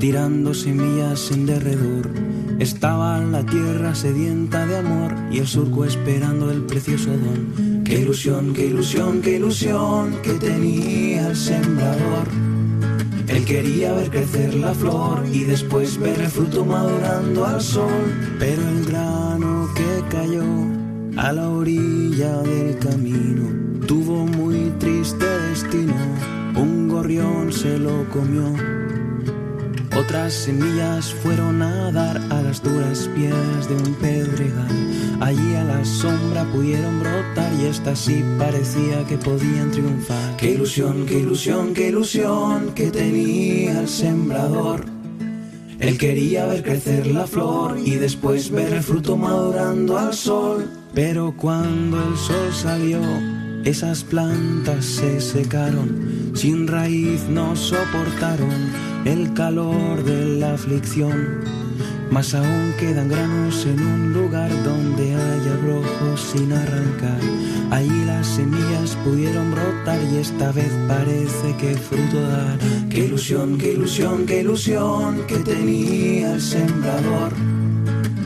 [0.00, 2.10] tirando semillas en derredor.
[2.58, 7.71] Estaba la tierra sedienta de amor y el surco esperando el precioso don.
[7.92, 12.26] Qué ilusión, qué ilusión, qué ilusión que tenía el sembrador.
[13.28, 18.10] Él quería ver crecer la flor y después ver el fruto madurando al sol.
[18.38, 20.42] Pero el grano que cayó
[21.18, 25.92] a la orilla del camino tuvo muy triste destino
[26.56, 28.54] un gorrión se lo comió.
[29.94, 35.01] Otras semillas fueron a dar a las duras piedras de un pedregal.
[35.22, 40.36] Allí a la sombra pudieron brotar y esta sí parecía que podían triunfar.
[40.36, 44.84] Qué ilusión, qué ilusión, qué ilusión que tenía el sembrador.
[45.78, 50.68] Él quería ver crecer la flor y después ver el fruto madurando al sol.
[50.92, 53.00] Pero cuando el sol salió,
[53.64, 58.72] esas plantas se secaron, sin raíz no soportaron
[59.04, 61.61] el calor de la aflicción.
[62.12, 67.20] Mas aún quedan granos en un lugar donde hay abrojos sin arrancar.
[67.70, 72.58] Allí las semillas pudieron brotar y esta vez parece que fruto dará.
[72.90, 77.32] Qué ilusión, qué ilusión, qué ilusión que tenía el sembrador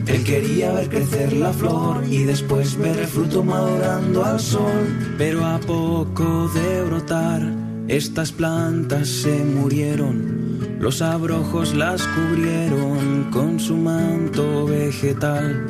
[0.06, 4.86] él quería ver crecer la flor y después ver el fruto madurando al sol.
[5.18, 7.42] Pero a poco de brotar,
[7.88, 10.45] estas plantas se murieron.
[10.78, 15.66] Los abrojos las cubrieron con su manto vegetal.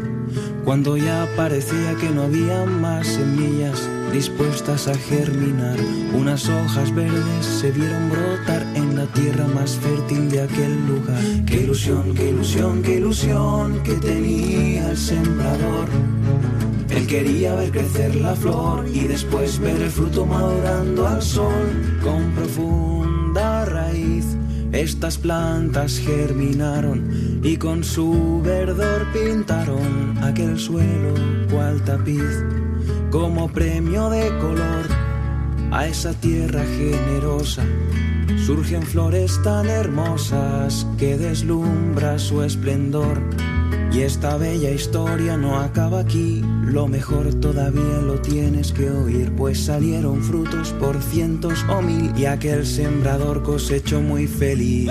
[0.64, 5.79] Cuando ya parecía que no había más semillas dispuestas a germinar,
[6.12, 11.23] unas hojas verdes se vieron brotar en la tierra más fértil de aquel lugar.
[11.47, 15.88] Qué ilusión, qué ilusión, qué ilusión que tenía el sembrador.
[16.90, 22.33] Él quería ver crecer la flor y después ver el fruto madurando al sol con
[22.33, 23.06] profunda raíz
[24.77, 31.15] estas plantas germinaron y con su verdor pintaron aquel suelo
[31.51, 32.45] cual tapiz
[33.11, 34.87] como premio de color
[35.73, 37.65] a esa tierra generosa.
[38.45, 43.23] Surgen flores tan hermosas que deslumbra su esplendor.
[43.93, 49.64] Y esta bella historia no acaba aquí, lo mejor todavía lo tienes que oír, pues
[49.64, 54.90] salieron frutos por cientos o mil y aquel sembrador cosechó muy feliz.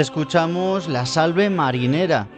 [0.00, 2.28] Escuchamos la salve marinera.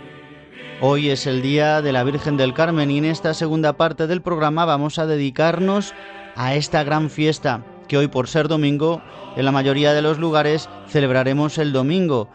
[0.81, 4.23] Hoy es el día de la Virgen del Carmen y en esta segunda parte del
[4.23, 5.93] programa vamos a dedicarnos
[6.37, 9.03] a esta gran fiesta que hoy por ser domingo
[9.37, 12.31] en la mayoría de los lugares celebraremos el domingo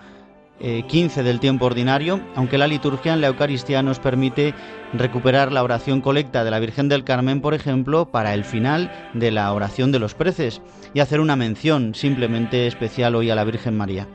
[0.59, 4.53] 15 eh, del tiempo ordinario, aunque la liturgia en la Eucaristía nos permite
[4.93, 9.31] recuperar la oración colecta de la Virgen del Carmen, por ejemplo, para el final de
[9.31, 10.61] la oración de los preces
[10.93, 14.07] y hacer una mención simplemente especial hoy a la Virgen María.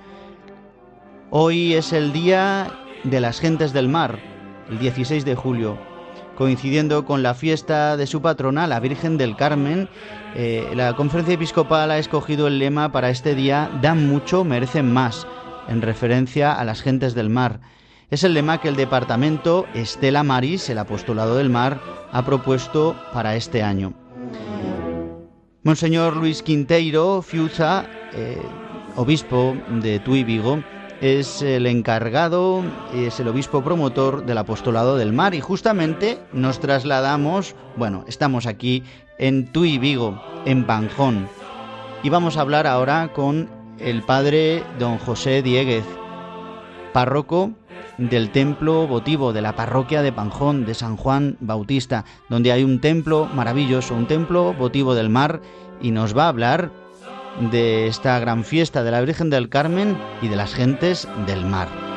[1.32, 2.72] Hoy es el Día
[3.04, 4.18] de las Gentes del Mar,
[4.68, 5.78] el 16 de julio,
[6.36, 9.88] coincidiendo con la fiesta de su patrona, la Virgen del Carmen.
[10.34, 15.24] Eh, la conferencia episcopal ha escogido el lema para este día, dan mucho, merecen más,
[15.68, 17.60] en referencia a las gentes del mar.
[18.10, 23.36] Es el lema que el departamento Estela Maris, el apostolado del mar, ha propuesto para
[23.36, 23.94] este año.
[25.62, 28.42] Monseñor Luis Quinteiro Fiuza, eh,
[28.96, 30.60] obispo de Tui Vigo,
[31.00, 32.62] es el encargado,
[32.94, 35.34] es el obispo promotor del apostolado del mar.
[35.34, 38.84] Y justamente nos trasladamos, bueno, estamos aquí
[39.18, 41.28] en Tui Vigo, en Panjón,
[42.02, 45.84] y vamos a hablar ahora con el padre don José Dieguez,
[46.92, 47.52] párroco
[47.98, 52.80] del templo votivo de la parroquia de Panjón de San Juan Bautista, donde hay un
[52.80, 55.40] templo maravilloso, un templo votivo del mar,
[55.82, 56.70] y nos va a hablar
[57.50, 61.89] de esta gran fiesta de la Virgen del Carmen y de las gentes del mar.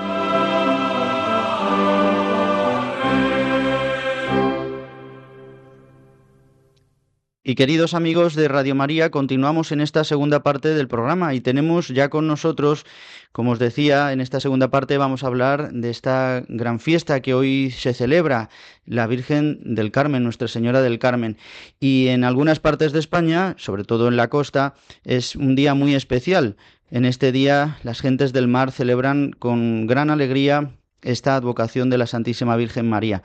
[7.45, 11.89] Y queridos amigos de Radio María, continuamos en esta segunda parte del programa y tenemos
[11.89, 12.85] ya con nosotros,
[13.33, 17.33] como os decía, en esta segunda parte vamos a hablar de esta gran fiesta que
[17.33, 18.49] hoy se celebra,
[18.85, 21.37] la Virgen del Carmen, Nuestra Señora del Carmen.
[21.81, 25.95] Y en algunas partes de España, sobre todo en la costa, es un día muy
[25.95, 26.55] especial.
[26.91, 30.71] En este día las gentes del mar celebran con gran alegría
[31.03, 33.23] esta advocación de la Santísima Virgen María.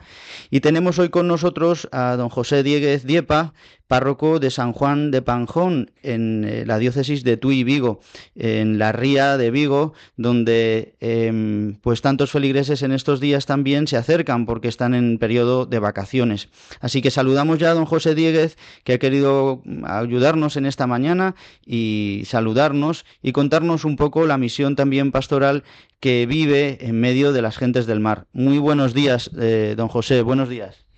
[0.49, 3.53] Y tenemos hoy con nosotros a don José Dieguez Diepa,
[3.89, 8.01] párroco de San Juan de Panjón, en eh, la diócesis de Tui Vigo,
[8.35, 13.97] en la ría de Vigo, donde em, pues tantos feligreses en estos días también se
[13.97, 16.49] acercan porque están en periodo de vacaciones.
[16.81, 21.33] Así que saludamos ya a don José Dieguez, que ha querido ayudarnos en esta mañana
[21.65, 25.63] y saludarnos y contarnos un poco la misión también pastoral
[25.99, 28.27] que vive en medio de las gentes del mar.
[28.33, 30.88] Muy buenos días, eh, don José, buenos días.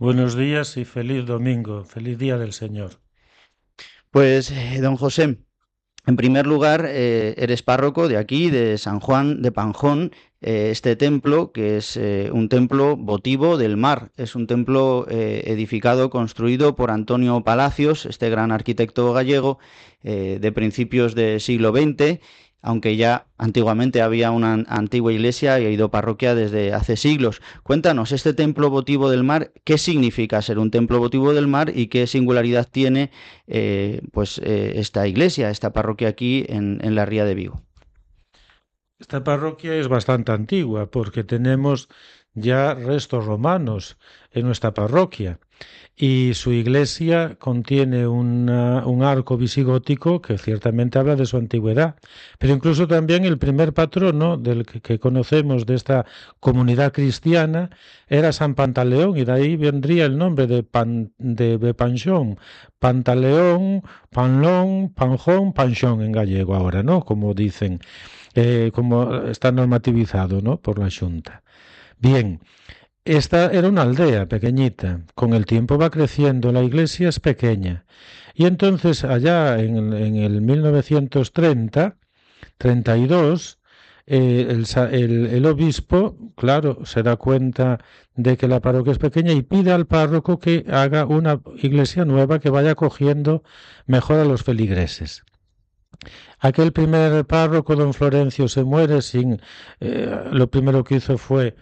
[0.00, 2.92] Buenos días y feliz domingo, feliz día del Señor.
[4.10, 5.40] Pues, eh, don José,
[6.06, 10.96] en primer lugar, eh, eres párroco de aquí, de San Juan de Panjón, eh, este
[10.96, 12.00] templo, que es
[12.32, 14.10] un templo votivo del mar.
[14.16, 19.58] Es un templo edificado, construido por Antonio Palacios, este gran arquitecto gallego
[20.02, 22.20] de principios del siglo XX,
[22.62, 27.40] aunque ya antiguamente había una antigua iglesia y ha ido parroquia desde hace siglos.
[27.62, 31.86] Cuéntanos, este templo votivo del mar, ¿qué significa ser un templo votivo del mar y
[31.86, 33.10] qué singularidad tiene
[33.46, 37.62] eh, pues eh, esta iglesia, esta parroquia aquí en, en la Ría de Vigo?
[38.98, 41.88] Esta parroquia es bastante antigua porque tenemos
[42.34, 43.96] ya restos romanos
[44.32, 45.38] en nuestra parroquia
[46.00, 48.48] y su iglesia contiene un
[49.02, 51.96] arco visigótico que ciertamente habla de su antigüedad,
[52.38, 56.06] pero incluso también el primer patrono del que, conocemos de esta
[56.40, 57.68] comunidad cristiana
[58.08, 62.38] era San Pantaleón y de ahí vendría el nombre de, Pan, de Bepanchón,
[62.78, 67.04] Pantaleón, Panlón, Panjón, Panchón en gallego ahora, ¿no?
[67.04, 67.80] Como dicen,
[68.34, 70.56] eh, como está normativizado, ¿no?
[70.58, 71.42] Por la Junta.
[72.00, 72.40] Bien,
[73.04, 75.02] esta era una aldea pequeñita.
[75.14, 77.84] Con el tiempo va creciendo, la iglesia es pequeña.
[78.34, 81.98] Y entonces allá en, el 1930,
[82.56, 83.58] 32,
[84.06, 87.78] eh, el, obispo, claro, se da cuenta
[88.14, 92.38] de que la parroquia es pequeña y pide al párroco que haga una iglesia nueva
[92.38, 93.42] que vaya cogiendo
[93.86, 95.22] mejor a los feligreses.
[96.38, 99.40] Aquel primer párroco, don Florencio, se muere sin...
[99.80, 101.54] Eh, lo primero que hizo fue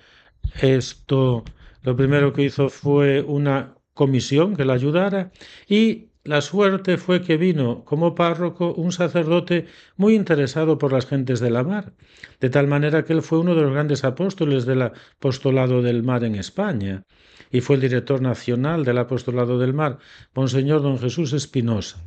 [0.60, 1.44] esto
[1.82, 5.32] lo primero que hizo fue una comisión que la ayudara
[5.68, 11.40] y la suerte fue que vino como párroco un sacerdote muy interesado por las gentes
[11.40, 11.94] de la mar,
[12.38, 16.24] de tal manera que él fue uno de los grandes apóstoles del apostolado del mar
[16.24, 17.04] en España
[17.50, 19.98] y fue el director nacional del apostolado del mar,
[20.34, 22.04] Monseñor don Jesús Espinosa.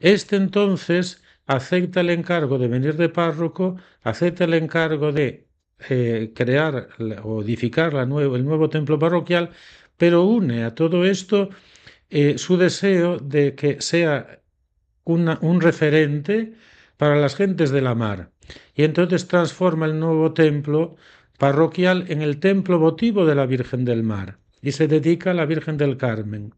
[0.00, 5.46] Este entonces acepta el encargo de venir de párroco, acepta el encargo de
[5.88, 6.88] eh, crear
[7.22, 9.50] o edificar la nuevo, el nuevo templo parroquial,
[9.96, 11.50] pero une a todo esto
[12.10, 14.40] eh, su deseo de que sea
[15.04, 16.54] un referente
[16.96, 18.30] para las gentes de la mar.
[18.74, 20.96] Y entonces transforma el nuevo templo
[21.38, 25.44] parroquial en el templo votivo de la Virgen del Mar y se dedica a la
[25.44, 26.54] Virgen del Carmen.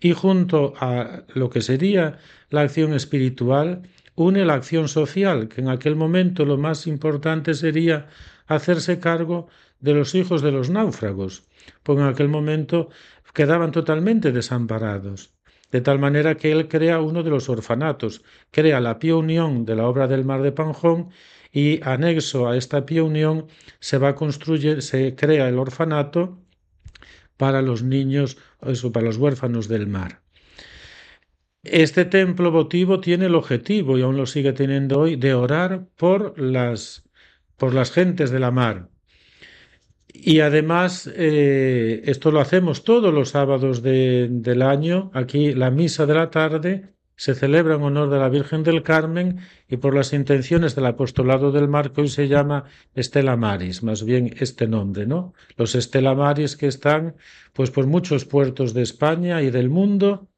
[0.00, 2.18] Y junto a lo que sería
[2.50, 3.82] la acción espiritual,
[4.14, 8.08] une la acción social, que en aquel momento lo más importante sería
[8.46, 9.48] hacerse cargo
[9.80, 11.44] de los hijos de los náufragos,
[11.82, 12.88] porque en aquel momento
[13.34, 15.34] quedaban totalmente desamparados.
[15.70, 19.76] De tal manera que él crea uno de los orfanatos, crea la Pía Unión de
[19.76, 21.10] la obra del Mar de Panjón
[21.52, 23.46] y anexo a esta Pía Unión
[23.80, 26.38] se va a construir, se crea el orfanato
[27.36, 30.22] para los niños, eso, para los huérfanos del mar.
[31.62, 36.38] Este templo votivo tiene el objetivo, y aún lo sigue teniendo hoy, de orar por
[36.40, 37.05] las
[37.56, 38.88] por las gentes de la mar.
[40.12, 45.10] Y además, eh, esto lo hacemos todos los sábados del año.
[45.12, 49.38] Aquí la misa de la tarde se celebra en honor de la Virgen del Carmen
[49.68, 54.34] y por las intenciones del apostolado del mar hoy se llama Estela Maris, más bien
[54.38, 55.32] este nombre, ¿no?
[55.56, 57.16] Los Estela Maris que están
[57.54, 60.28] pues por muchos puertos de España y del mundo,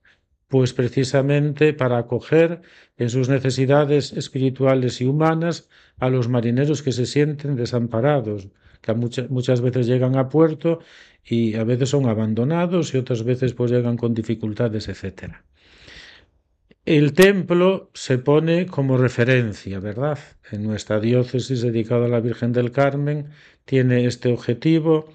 [0.48, 2.62] pues precisamente para acoger
[2.96, 5.68] en sus necesidades espirituales y humanas
[5.98, 8.48] a los marineros que se sienten desamparados,
[8.80, 10.80] que muchas, muchas veces llegan a puerto
[11.24, 15.34] y a veces son abandonados y otras veces pues llegan con dificultades, etc.
[16.86, 20.18] El templo se pone como referencia, ¿verdad?
[20.50, 23.26] En nuestra diócesis dedicada a la Virgen del Carmen
[23.66, 25.12] tiene este objetivo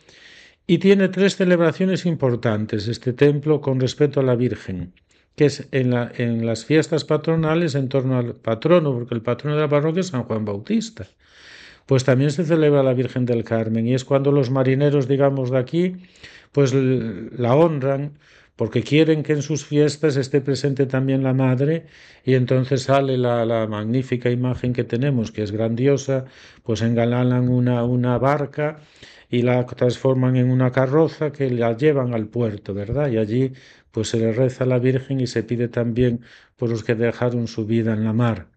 [0.67, 4.93] y tiene tres celebraciones importantes este templo con respecto a la Virgen
[5.35, 9.55] que es en, la, en las fiestas patronales en torno al patrono, porque el patrono
[9.55, 11.07] de la parroquia es San Juan Bautista.
[11.85, 15.57] Pues también se celebra la Virgen del Carmen y es cuando los marineros, digamos, de
[15.57, 15.95] aquí,
[16.51, 18.13] pues la honran
[18.55, 21.87] porque quieren que en sus fiestas esté presente también la Madre
[22.23, 26.25] y entonces sale la, la magnífica imagen que tenemos, que es grandiosa,
[26.63, 28.79] pues engalanan una, una barca
[29.29, 33.09] y la transforman en una carroza que la llevan al puerto, ¿verdad?
[33.09, 33.53] Y allí
[33.93, 36.21] pues se le reza a la Virgen y se pide también
[36.57, 38.47] por los que dejaron su vida en la mar.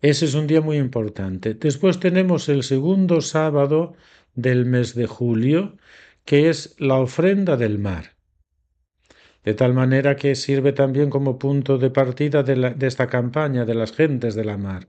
[0.00, 1.54] Ese es un día muy importante.
[1.54, 3.96] Después tenemos el segundo sábado
[4.34, 5.76] del mes de julio,
[6.24, 8.14] que es la ofrenda del mar.
[9.42, 13.74] De tal manera que sirve también como punto de partida de, de esta campaña de
[13.74, 14.88] las gentes de la mar.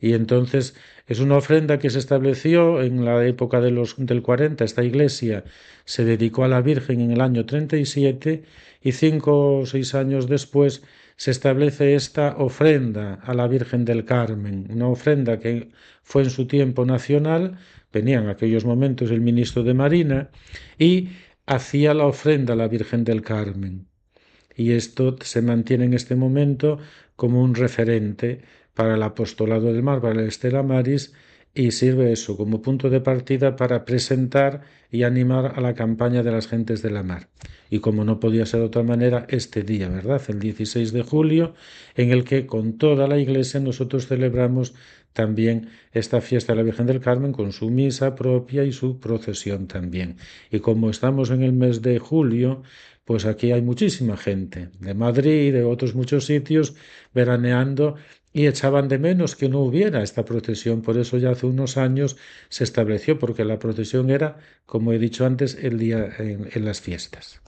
[0.00, 0.74] Y entonces
[1.06, 4.64] es una ofrenda que se estableció en la época de los, del 40.
[4.64, 5.44] Esta iglesia
[5.84, 8.44] se dedicó a la Virgen en el año 37
[8.82, 10.82] y cinco o seis años después
[11.16, 15.70] se establece esta ofrenda a la Virgen del Carmen, una ofrenda que
[16.02, 17.58] fue en su tiempo nacional,
[17.92, 20.30] venía en aquellos momentos el ministro de Marina
[20.78, 21.08] y
[21.46, 23.88] hacía la ofrenda a la Virgen del Carmen.
[24.54, 26.78] Y esto se mantiene en este momento
[27.16, 28.42] como un referente
[28.76, 31.14] para el apostolado del mar, para el Estela Maris,
[31.54, 34.60] y sirve eso como punto de partida para presentar
[34.90, 37.28] y animar a la campaña de las gentes de la mar.
[37.70, 40.20] Y como no podía ser de otra manera, este día, ¿verdad?
[40.28, 41.54] El 16 de julio,
[41.94, 44.74] en el que con toda la iglesia nosotros celebramos
[45.14, 49.66] también esta fiesta de la Virgen del Carmen con su misa propia y su procesión
[49.66, 50.18] también.
[50.50, 52.62] Y como estamos en el mes de julio,
[53.06, 56.74] pues aquí hay muchísima gente de Madrid, de otros muchos sitios,
[57.14, 57.94] veraneando
[58.32, 60.82] y echaban de menos que no hubiera esta procesión.
[60.82, 62.16] Por eso ya hace unos años
[62.48, 66.80] se estableció, porque la procesión era, como he dicho antes, el día en, en las
[66.80, 67.40] fiestas.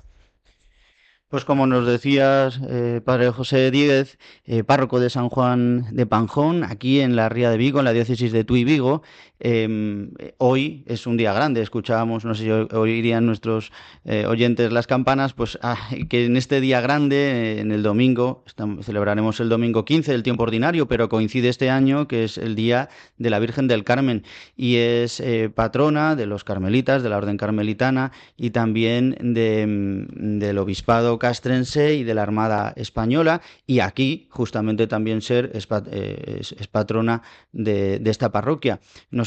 [1.28, 6.64] Pues como nos decías, eh, Padre José Díez, eh, párroco de San Juan de Panjón,
[6.64, 9.02] aquí en la Ría de Vigo, en la diócesis de Tuy Vigo,
[9.40, 11.62] em, hoy es un día grande.
[11.62, 13.72] Escuchábamos, no sé si oirían nuestros
[14.04, 15.76] eh, oyentes las campanas, pues ah,
[16.08, 18.44] que en este día grande, en el domingo,
[18.82, 22.88] celebraremos el domingo 15 del tiempo ordinario, pero coincide este año que es el día
[23.16, 24.24] de la Virgen del Carmen
[24.56, 25.22] y es
[25.54, 31.94] patrona de los carmelitas, de la Orden Carmelitana y también de, mm, del obispado castrense
[31.94, 37.22] y de la Armada Española y aquí justamente también ser es, eh, patrona
[37.52, 38.80] de, esta parroquia.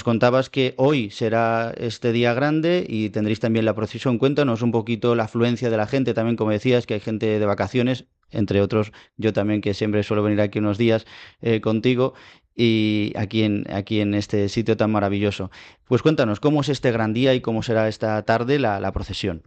[0.03, 4.17] Contabas que hoy será este día grande y tendréis también la procesión.
[4.17, 7.45] Cuéntanos un poquito la afluencia de la gente, también como decías que hay gente de
[7.45, 11.05] vacaciones, entre otros yo también que siempre suelo venir aquí unos días
[11.41, 12.13] eh, contigo
[12.55, 15.51] y aquí en, aquí en este sitio tan maravilloso.
[15.85, 19.43] Pues cuéntanos, ¿cómo es este gran día y cómo será esta tarde la procesión?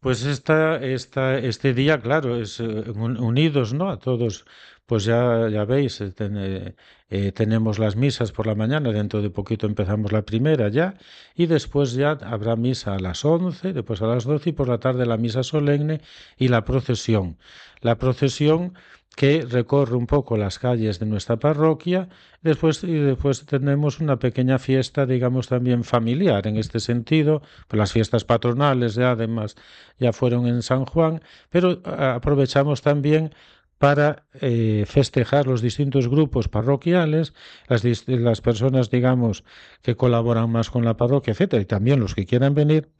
[0.00, 3.90] Pues esta, esta, este día, claro, es eh, unidos, ¿no?
[3.90, 4.44] A todos,
[4.86, 6.74] pues ya, ya veis, eh,
[7.10, 10.94] eh, tenemos las misas por la mañana, dentro de poquito empezamos la primera ya,
[11.34, 14.78] y después ya habrá misa a las once, después a las doce y por la
[14.78, 16.00] tarde la misa solemne
[16.36, 17.38] y la procesión.
[17.80, 18.74] La procesión
[19.16, 22.08] que recorre un poco las calles de nuestra parroquia
[22.42, 27.92] después, y después tenemos una pequeña fiesta, digamos, también familiar en este sentido, pues las
[27.92, 29.56] fiestas patronales ya además
[29.98, 33.34] ya fueron en San Juan, pero aprovechamos también
[33.78, 37.34] para eh, festejar los distintos grupos parroquiales,
[37.68, 39.44] las, las personas, digamos,
[39.82, 42.90] que colaboran más con la parroquia, etcétera, y también los que quieran venir,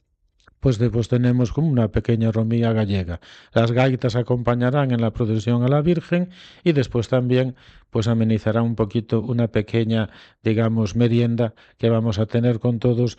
[0.66, 3.20] pues después tenemos como una pequeña romilla gallega.
[3.52, 6.30] Las gaitas acompañarán en la procesión a la Virgen
[6.64, 7.54] y después también
[7.90, 10.10] pues amenizará un poquito una pequeña,
[10.42, 13.16] digamos, merienda que vamos a tener con todos,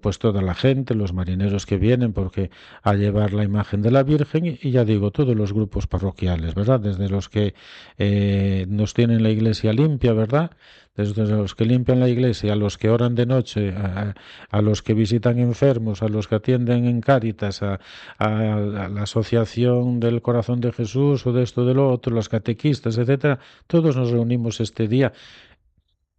[0.00, 2.50] pues toda la gente, los marineros que vienen porque
[2.82, 6.80] a llevar la imagen de la Virgen y ya digo, todos los grupos parroquiales, ¿verdad?
[6.80, 7.52] Desde los que
[7.98, 10.52] eh, nos tienen la iglesia limpia, ¿verdad?
[10.98, 14.94] Desde los que limpian la iglesia, a los que oran de noche, a, los que
[14.94, 17.78] visitan enfermos, a los que atienden en Cáritas, a,
[18.18, 23.38] la Asociación del Corazón de Jesús o de esto de lo otro, los catequistas, etcétera,
[23.68, 25.12] todos nos reunimos este día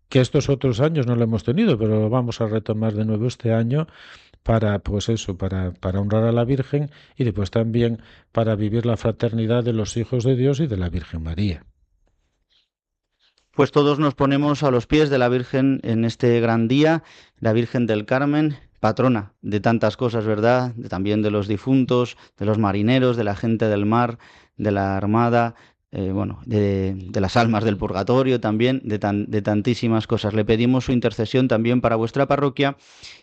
[0.07, 3.27] que estos otros años no lo hemos tenido, pero lo vamos a retomar de nuevo
[3.27, 3.87] este año
[4.43, 8.01] para pues eso, para, para honrar a la Virgen y después también
[8.31, 11.65] para vivir la fraternidad de los hijos de Dios y de la Virgen María
[13.59, 17.03] pues todos nos ponemos a los pies de la Virgen en este gran día,
[17.41, 20.73] la Virgen del Carmen, patrona de tantas cosas, ¿verdad?
[20.87, 24.17] también de los difuntos, de los marineros, de la gente del mar,
[24.55, 25.55] de la armada,
[25.91, 30.35] eh, bueno, de, las almas del purgatorio también, de, tan, de tantísimas cosas.
[30.35, 32.77] Le pedimos su intercesión también para vuestra parroquia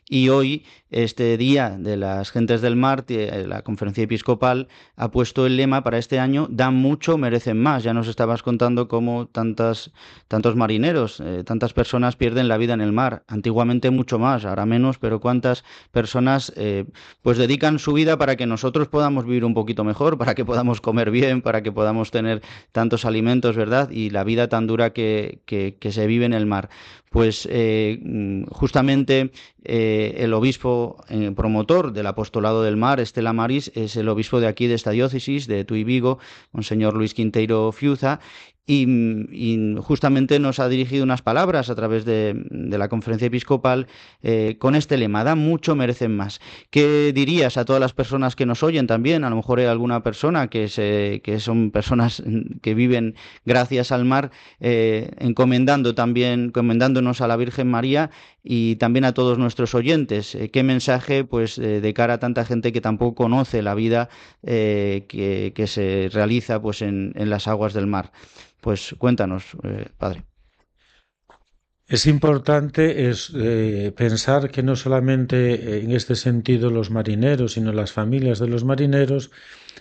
[0.08, 5.46] y hoy, este día de las gentes del mar, eh, la conferencia episcopal ha puesto
[5.46, 7.84] el lema para este año, dan mucho, merecen más.
[7.84, 9.92] Ya nos estabas contando cómo tantas,
[10.26, 13.22] tantos marineros, eh, tantas personas pierden la vida en el mar.
[13.28, 16.52] Antiguamente mucho más, ahora menos, pero cuántas personas
[17.22, 20.80] pues dedican su vida para que nosotros podamos vivir un poquito mejor, para que podamos
[20.80, 23.90] comer bien, para que podamos tener tantos alimentos, ¿verdad?
[23.90, 26.68] Y la vida tan dura que, que, que se vive en el mar
[27.16, 29.30] pues eh, mm, justamente
[29.68, 34.46] eh, el obispo eh, promotor del apostolado del mar, Estela Maris, es el obispo de
[34.46, 36.18] aquí de esta diócesis, de Tuy Vigo,
[36.52, 38.20] Monseñor Luis Quinteiro Fiuza,
[38.68, 43.86] y, justamente nos ha dirigido unas palabras a través de, la conferencia episcopal
[44.24, 46.40] eh, con este lema, da mucho, merecen más.
[46.70, 49.22] ¿Qué dirías a todas las personas que nos oyen también?
[49.22, 50.68] A lo mejor hay alguna persona que,
[51.38, 52.24] son personas
[52.62, 53.14] que viven
[53.44, 58.10] gracias al mar, encomendando también, encomendándonos a la Virgen María
[58.48, 60.34] y también a todos nuestros oyentes.
[60.34, 64.08] Eh, ¿Qué mensaje pues de cara a tanta gente que tampoco conoce la vida
[64.42, 68.12] que, que, se realiza pues en, las aguas del mar?
[68.60, 70.22] Pues cuéntanos, eh, padre.
[71.88, 77.92] Es importante es, eh, pensar que no solamente en este sentido los marineros, sino las
[77.92, 79.30] familias de los marineros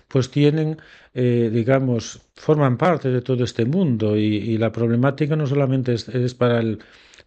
[0.08, 0.78] pues tienen,
[1.14, 6.60] eh, digamos, forman parte de todo este mundo y, la problemática no solamente es, para
[6.60, 6.80] el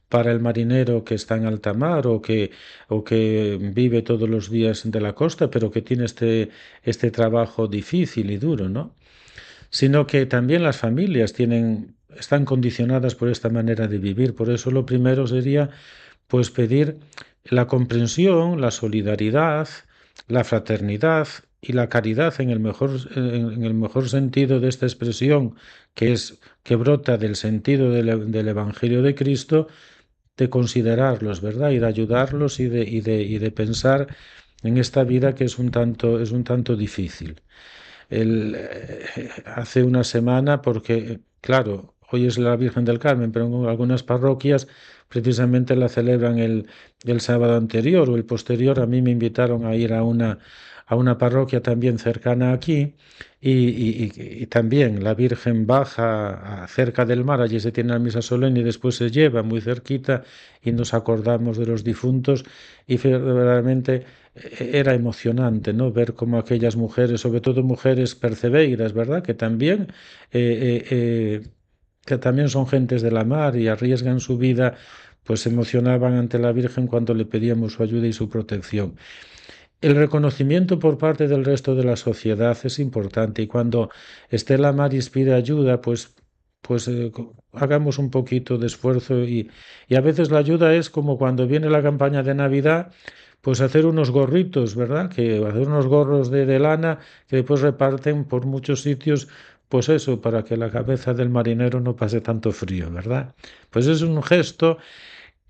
[0.08, 2.50] para el marinero que está en alta mar o que,
[2.88, 6.50] o que vive todos los días de la costa, pero que tiene este,
[6.82, 8.94] este trabajo difícil y duro, ¿no?
[9.70, 14.34] Sino que también las familias tienen, están condicionadas por esta manera de vivir.
[14.34, 15.70] Por eso lo primero sería
[16.26, 16.98] pues pedir
[17.44, 19.68] la comprensión, la solidaridad,
[20.26, 21.28] la fraternidad
[21.60, 25.56] y la caridad en el mejor, en el mejor sentido de esta expresión,
[25.94, 29.68] que es que brota del sentido del, del Evangelio de Cristo,
[30.38, 31.70] de considerarlos, ¿verdad?
[31.72, 34.08] Y de ayudarlos y de, y de, y de pensar
[34.62, 37.42] en esta vida que es un tanto, es un tanto difícil.
[38.10, 43.66] El, eh, hace una semana, porque, claro, hoy es la Virgen del Carmen, pero en
[43.68, 44.68] algunas parroquias
[45.08, 46.68] precisamente la celebran el,
[47.04, 48.80] el sábado anterior o el posterior.
[48.80, 50.38] A mí me invitaron a ir a una,
[50.88, 52.94] a una parroquia también cercana aquí
[53.40, 58.62] y, también la Virgen baja cerca del mar, allí se tiene la misa solemne y
[58.62, 60.24] después se lleva muy cerquita
[60.62, 62.44] y nos acordamos de los difuntos
[62.86, 69.22] y verdaderamente eh, era emocionante no ver cómo aquellas mujeres, sobre todo mujeres percebeiras, ¿verdad?
[69.22, 69.92] Que también
[70.32, 71.42] eh, eh,
[72.06, 74.76] que también son gentes de la mar y arriesgan su vida,
[75.24, 78.96] pues se emocionaban ante la Virgen cuando le pedíamos su ayuda y su protección.
[79.80, 83.90] El reconocimiento por parte del resto de la sociedad es importante y cuando
[84.28, 86.14] esté la mar y pide ayuda, pues
[86.62, 87.12] pues eh,
[87.52, 89.50] hagamos un poquito de esfuerzo y,
[89.88, 92.92] y, a veces la ayuda es como cuando viene la campaña de Navidad,
[93.40, 95.10] pues hacer unos gorritos, ¿verdad?
[95.10, 96.98] Que hacer unos gorros de, de lana
[97.28, 99.28] que después reparten por muchos sitios
[99.68, 103.34] pues eso, para que la cabeza del marinero no pase tanto frío, ¿verdad?
[103.70, 104.78] Pues es un gesto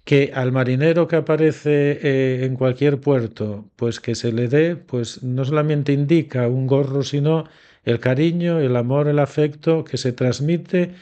[0.09, 5.23] que al marinero que aparece eh, en cualquier puerto, pues que se le dé, pues
[5.23, 7.45] no solamente indica un gorro, sino
[7.85, 10.95] el cariño, el amor, el afecto que se transmite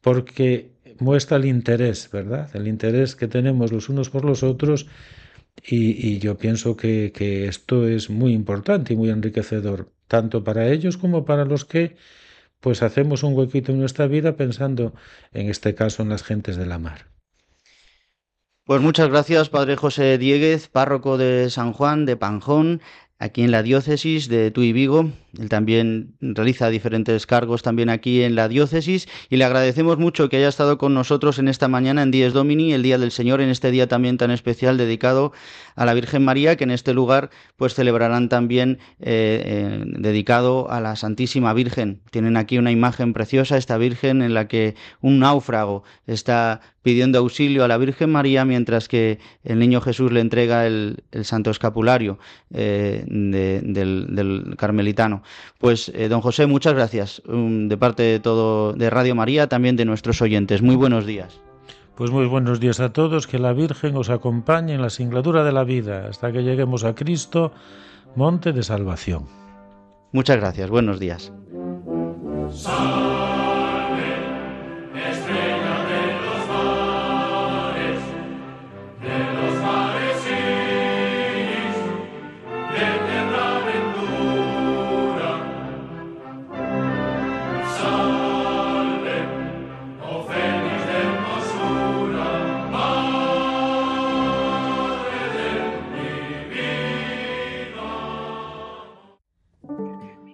[0.00, 2.48] porque muestra el interés, ¿verdad?
[2.56, 4.86] El interés que tenemos los unos por los otros
[5.62, 10.96] y, yo pienso que, que esto es muy importante y muy enriquecedor, tanto para ellos
[10.96, 11.96] como para los que
[12.60, 14.94] pues hacemos un huequito en nuestra vida pensando,
[15.34, 17.13] en este caso, en las gentes de la mar.
[18.66, 22.80] Pues muchas gracias, Padre José Dieguez, párroco de San Juan de Panjón,
[23.18, 25.10] aquí en la diócesis de Tuy Vigo.
[25.38, 30.36] Él también realiza diferentes cargos también aquí en la diócesis y le agradecemos mucho que
[30.36, 33.48] haya estado con nosotros en esta mañana en Dies Domini, el Día del Señor, en
[33.48, 35.32] este día también tan especial dedicado
[35.76, 40.80] a la Virgen María, que en este lugar pues celebrarán también eh, eh, dedicado a
[40.80, 42.00] la Santísima Virgen.
[42.10, 47.64] Tienen aquí una imagen preciosa, esta Virgen en la que un náufrago está pidiendo auxilio
[47.64, 52.18] a la Virgen María mientras que el niño Jesús le entrega el, santo escapulario
[52.52, 55.22] eh, del carmelitano.
[55.58, 59.76] Pues, eh, don José, muchas gracias um, de parte de todo de Radio María, también
[59.76, 60.62] de nuestros oyentes.
[60.62, 61.40] Muy buenos días.
[61.94, 65.52] Pues muy buenos días a todos, que la Virgen os acompañe en la singladura de
[65.52, 67.52] la vida hasta que lleguemos a Cristo,
[68.16, 69.26] monte de salvación.
[70.10, 71.32] Muchas gracias, buenos días.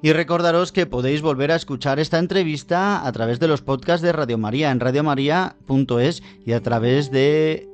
[0.03, 4.12] Y recordaros que podéis volver a escuchar esta entrevista a través de los podcasts de
[4.12, 7.68] Radio María en radiomaria.es y a través de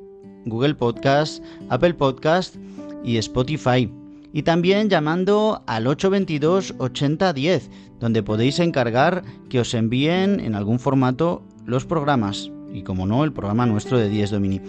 [0.45, 2.57] Google Podcast, Apple Podcast
[3.05, 3.93] y Spotify.
[4.33, 7.71] Y también llamando al 822 8010,
[8.01, 12.51] donde podéis encargar que os envíen en algún formato los programas.
[12.73, 14.61] Y como no, el programa nuestro de 10 Domini.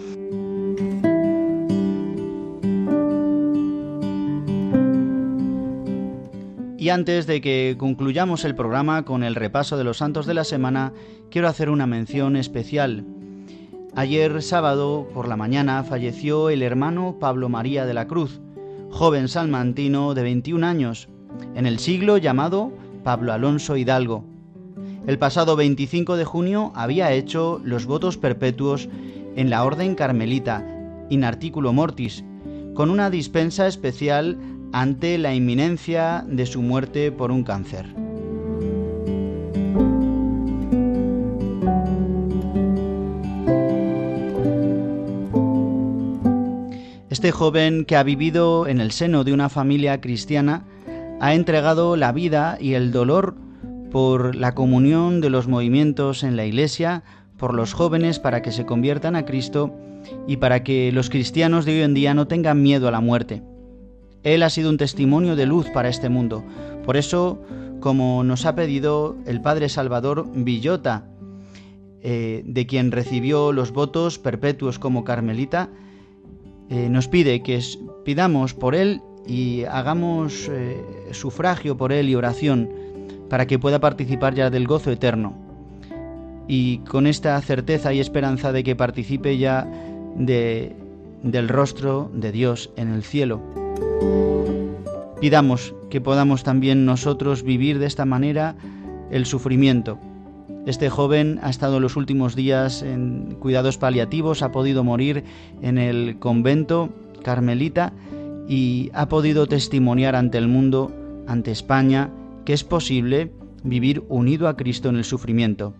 [6.88, 10.44] Y antes de que concluyamos el programa con el repaso de los santos de la
[10.44, 10.94] semana,
[11.30, 13.04] quiero hacer una mención especial.
[13.94, 18.40] Ayer sábado por la mañana falleció el hermano Pablo María de la Cruz,
[18.88, 21.10] joven salmantino de 21 años,
[21.54, 22.72] en el siglo llamado
[23.04, 24.24] Pablo Alonso Hidalgo.
[25.06, 28.88] El pasado 25 de junio había hecho los votos perpetuos
[29.36, 30.64] en la Orden Carmelita,
[31.10, 32.24] in articulo mortis,
[32.72, 34.38] con una dispensa especial
[34.72, 37.86] ante la inminencia de su muerte por un cáncer.
[47.10, 50.64] Este joven que ha vivido en el seno de una familia cristiana
[51.20, 53.34] ha entregado la vida y el dolor
[53.90, 57.02] por la comunión de los movimientos en la Iglesia,
[57.36, 59.74] por los jóvenes para que se conviertan a Cristo
[60.26, 63.42] y para que los cristianos de hoy en día no tengan miedo a la muerte.
[64.22, 66.44] Él ha sido un testimonio de luz para este mundo.
[66.84, 67.40] Por eso,
[67.80, 71.06] como nos ha pedido el Padre Salvador Villota,
[72.00, 75.68] eh, de quien recibió los votos perpetuos como carmelita,
[76.70, 77.60] eh, nos pide que
[78.04, 82.70] pidamos por él y hagamos eh, sufragio por él y oración
[83.28, 85.36] para que pueda participar ya del gozo eterno.
[86.46, 89.70] Y con esta certeza y esperanza de que participe ya
[90.16, 90.74] de,
[91.22, 93.42] del rostro de Dios en el cielo.
[95.20, 98.54] Pidamos que podamos también nosotros vivir de esta manera
[99.10, 99.98] el sufrimiento.
[100.66, 105.24] Este joven ha estado los últimos días en cuidados paliativos, ha podido morir
[105.62, 106.90] en el convento
[107.22, 107.92] carmelita
[108.48, 110.92] y ha podido testimoniar ante el mundo,
[111.26, 112.10] ante España,
[112.44, 113.32] que es posible
[113.64, 115.74] vivir unido a Cristo en el sufrimiento.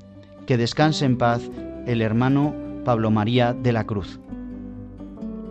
[0.46, 1.50] Que descanse en paz
[1.86, 2.54] el hermano
[2.84, 4.20] Pablo María de la Cruz.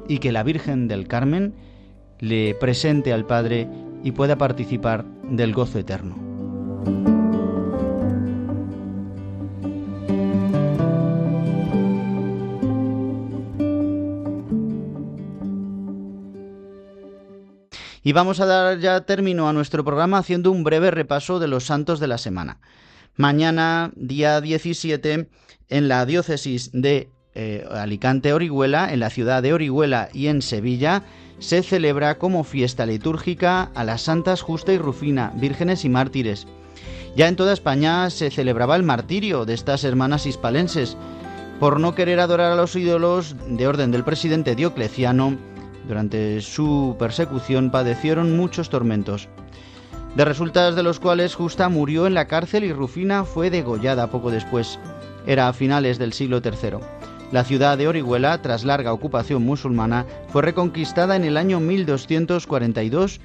[0.07, 1.53] Y que la Virgen del Carmen
[2.20, 3.68] le presente al Padre
[4.03, 6.28] y pueda participar del gozo eterno.
[18.07, 21.65] Y vamos a dar ya término a nuestro programa haciendo un breve repaso de los
[21.65, 22.61] santos de la semana.
[23.18, 25.28] Mañana, día 17,
[25.68, 31.03] en la diócesis de eh, Alicante Orihuela, en la ciudad de Orihuela y en Sevilla,
[31.39, 36.47] se celebra como fiesta litúrgica a las santas Justa y Rufina, vírgenes y mártires.
[37.15, 40.97] Ya en toda España se celebraba el martirio de estas hermanas hispalenses
[41.59, 45.38] por no querer adorar a los ídolos de orden del presidente Diocleciano.
[45.88, 49.29] Durante su persecución padecieron muchos tormentos,
[50.17, 54.31] de resultas de los cuales Justa murió en la cárcel y Rufina fue degollada poco
[54.31, 54.79] después.
[55.27, 56.79] Era a finales del siglo III.
[57.32, 63.19] La ciudad de Orihuela, tras larga ocupación musulmana, fue reconquistada en el año 1242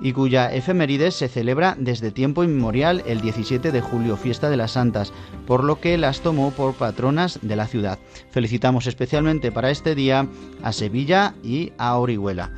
[0.00, 4.72] y cuya efeméride se celebra desde tiempo inmemorial el 17 de julio, fiesta de las
[4.72, 5.12] santas,
[5.44, 7.98] por lo que las tomó por patronas de la ciudad.
[8.30, 10.28] Felicitamos especialmente para este día
[10.62, 12.52] a Sevilla y a Orihuela.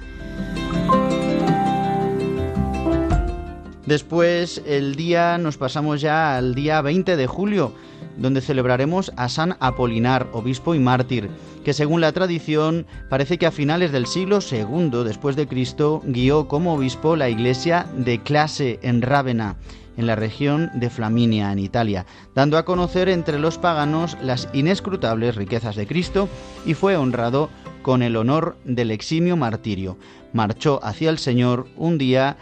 [3.86, 7.72] Después el día nos pasamos ya al día 20 de julio,
[8.20, 11.30] donde celebraremos a San Apolinar, obispo y mártir,
[11.64, 16.46] que según la tradición parece que a finales del siglo II después de Cristo guió
[16.46, 19.56] como obispo la iglesia de Clase en Rávena,
[19.96, 25.34] en la región de Flaminia, en Italia, dando a conocer entre los paganos las inescrutables
[25.34, 26.28] riquezas de Cristo
[26.66, 27.48] y fue honrado
[27.82, 29.96] con el honor del eximio martirio.
[30.34, 32.36] Marchó hacia el Señor un día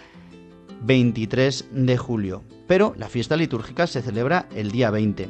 [0.82, 5.28] 23 de julio pero la fiesta litúrgica se celebra el día 20.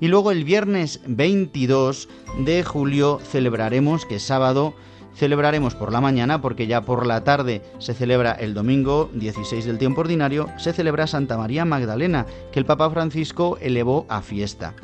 [0.00, 2.08] Y luego el viernes 22
[2.44, 4.74] de julio celebraremos, que es sábado,
[5.14, 9.76] celebraremos por la mañana, porque ya por la tarde se celebra el domingo 16 del
[9.76, 14.74] tiempo ordinario, se celebra Santa María Magdalena, que el Papa Francisco elevó a fiesta.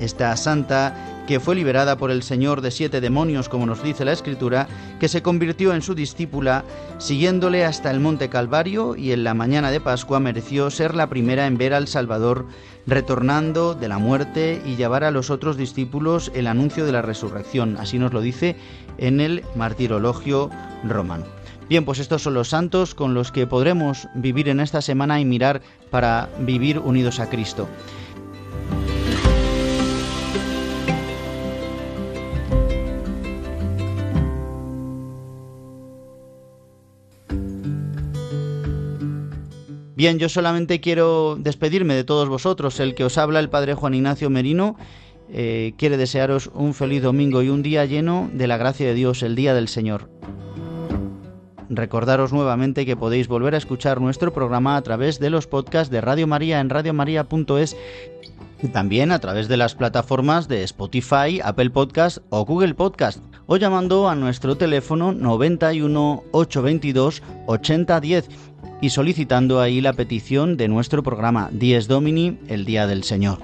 [0.00, 4.12] Esta santa que fue liberada por el Señor de siete demonios, como nos dice la
[4.12, 4.66] Escritura,
[4.98, 6.64] que se convirtió en su discípula,
[6.98, 11.46] siguiéndole hasta el monte Calvario y en la mañana de Pascua mereció ser la primera
[11.46, 12.46] en ver al Salvador
[12.86, 17.76] retornando de la muerte y llevar a los otros discípulos el anuncio de la resurrección.
[17.78, 18.56] Así nos lo dice
[18.98, 20.50] en el martirologio
[20.84, 21.24] romano.
[21.68, 25.24] Bien, pues estos son los santos con los que podremos vivir en esta semana y
[25.24, 27.68] mirar para vivir unidos a Cristo.
[40.02, 42.80] Bien, yo solamente quiero despedirme de todos vosotros.
[42.80, 44.74] El que os habla, el Padre Juan Ignacio Merino,
[45.30, 49.22] eh, quiere desearos un feliz domingo y un día lleno de la gracia de Dios,
[49.22, 50.10] el día del Señor.
[51.68, 56.00] Recordaros nuevamente que podéis volver a escuchar nuestro programa a través de los podcasts de
[56.00, 57.76] Radio María en radiomaria.es
[58.60, 63.56] y también a través de las plataformas de Spotify, Apple Podcast o Google Podcast o
[63.56, 68.51] llamando a nuestro teléfono 91 822 8010
[68.82, 73.38] y solicitando ahí la petición de nuestro programa Dies Domini, el Día del Señor.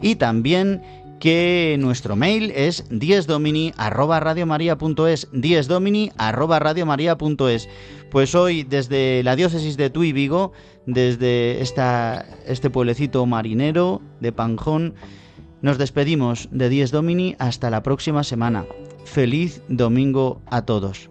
[0.00, 0.80] Y también
[1.18, 7.68] que nuestro mail es diesdomini@radiomaria.es, diesdomini@radiomaria.es.
[8.10, 10.52] Pues hoy desde la diócesis de Tui Vigo,
[10.86, 14.94] desde esta, este pueblecito marinero de Panjón,
[15.60, 18.64] nos despedimos de Dies Domini hasta la próxima semana.
[19.08, 21.10] Feliz domingo a todos.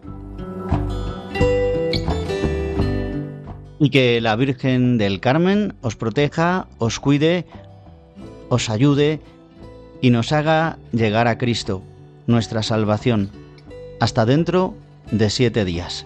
[3.80, 7.46] Y que la Virgen del Carmen os proteja, os cuide,
[8.50, 9.20] os ayude
[10.02, 11.82] y nos haga llegar a Cristo,
[12.26, 13.30] nuestra salvación,
[14.00, 14.74] hasta dentro
[15.12, 16.06] de siete días.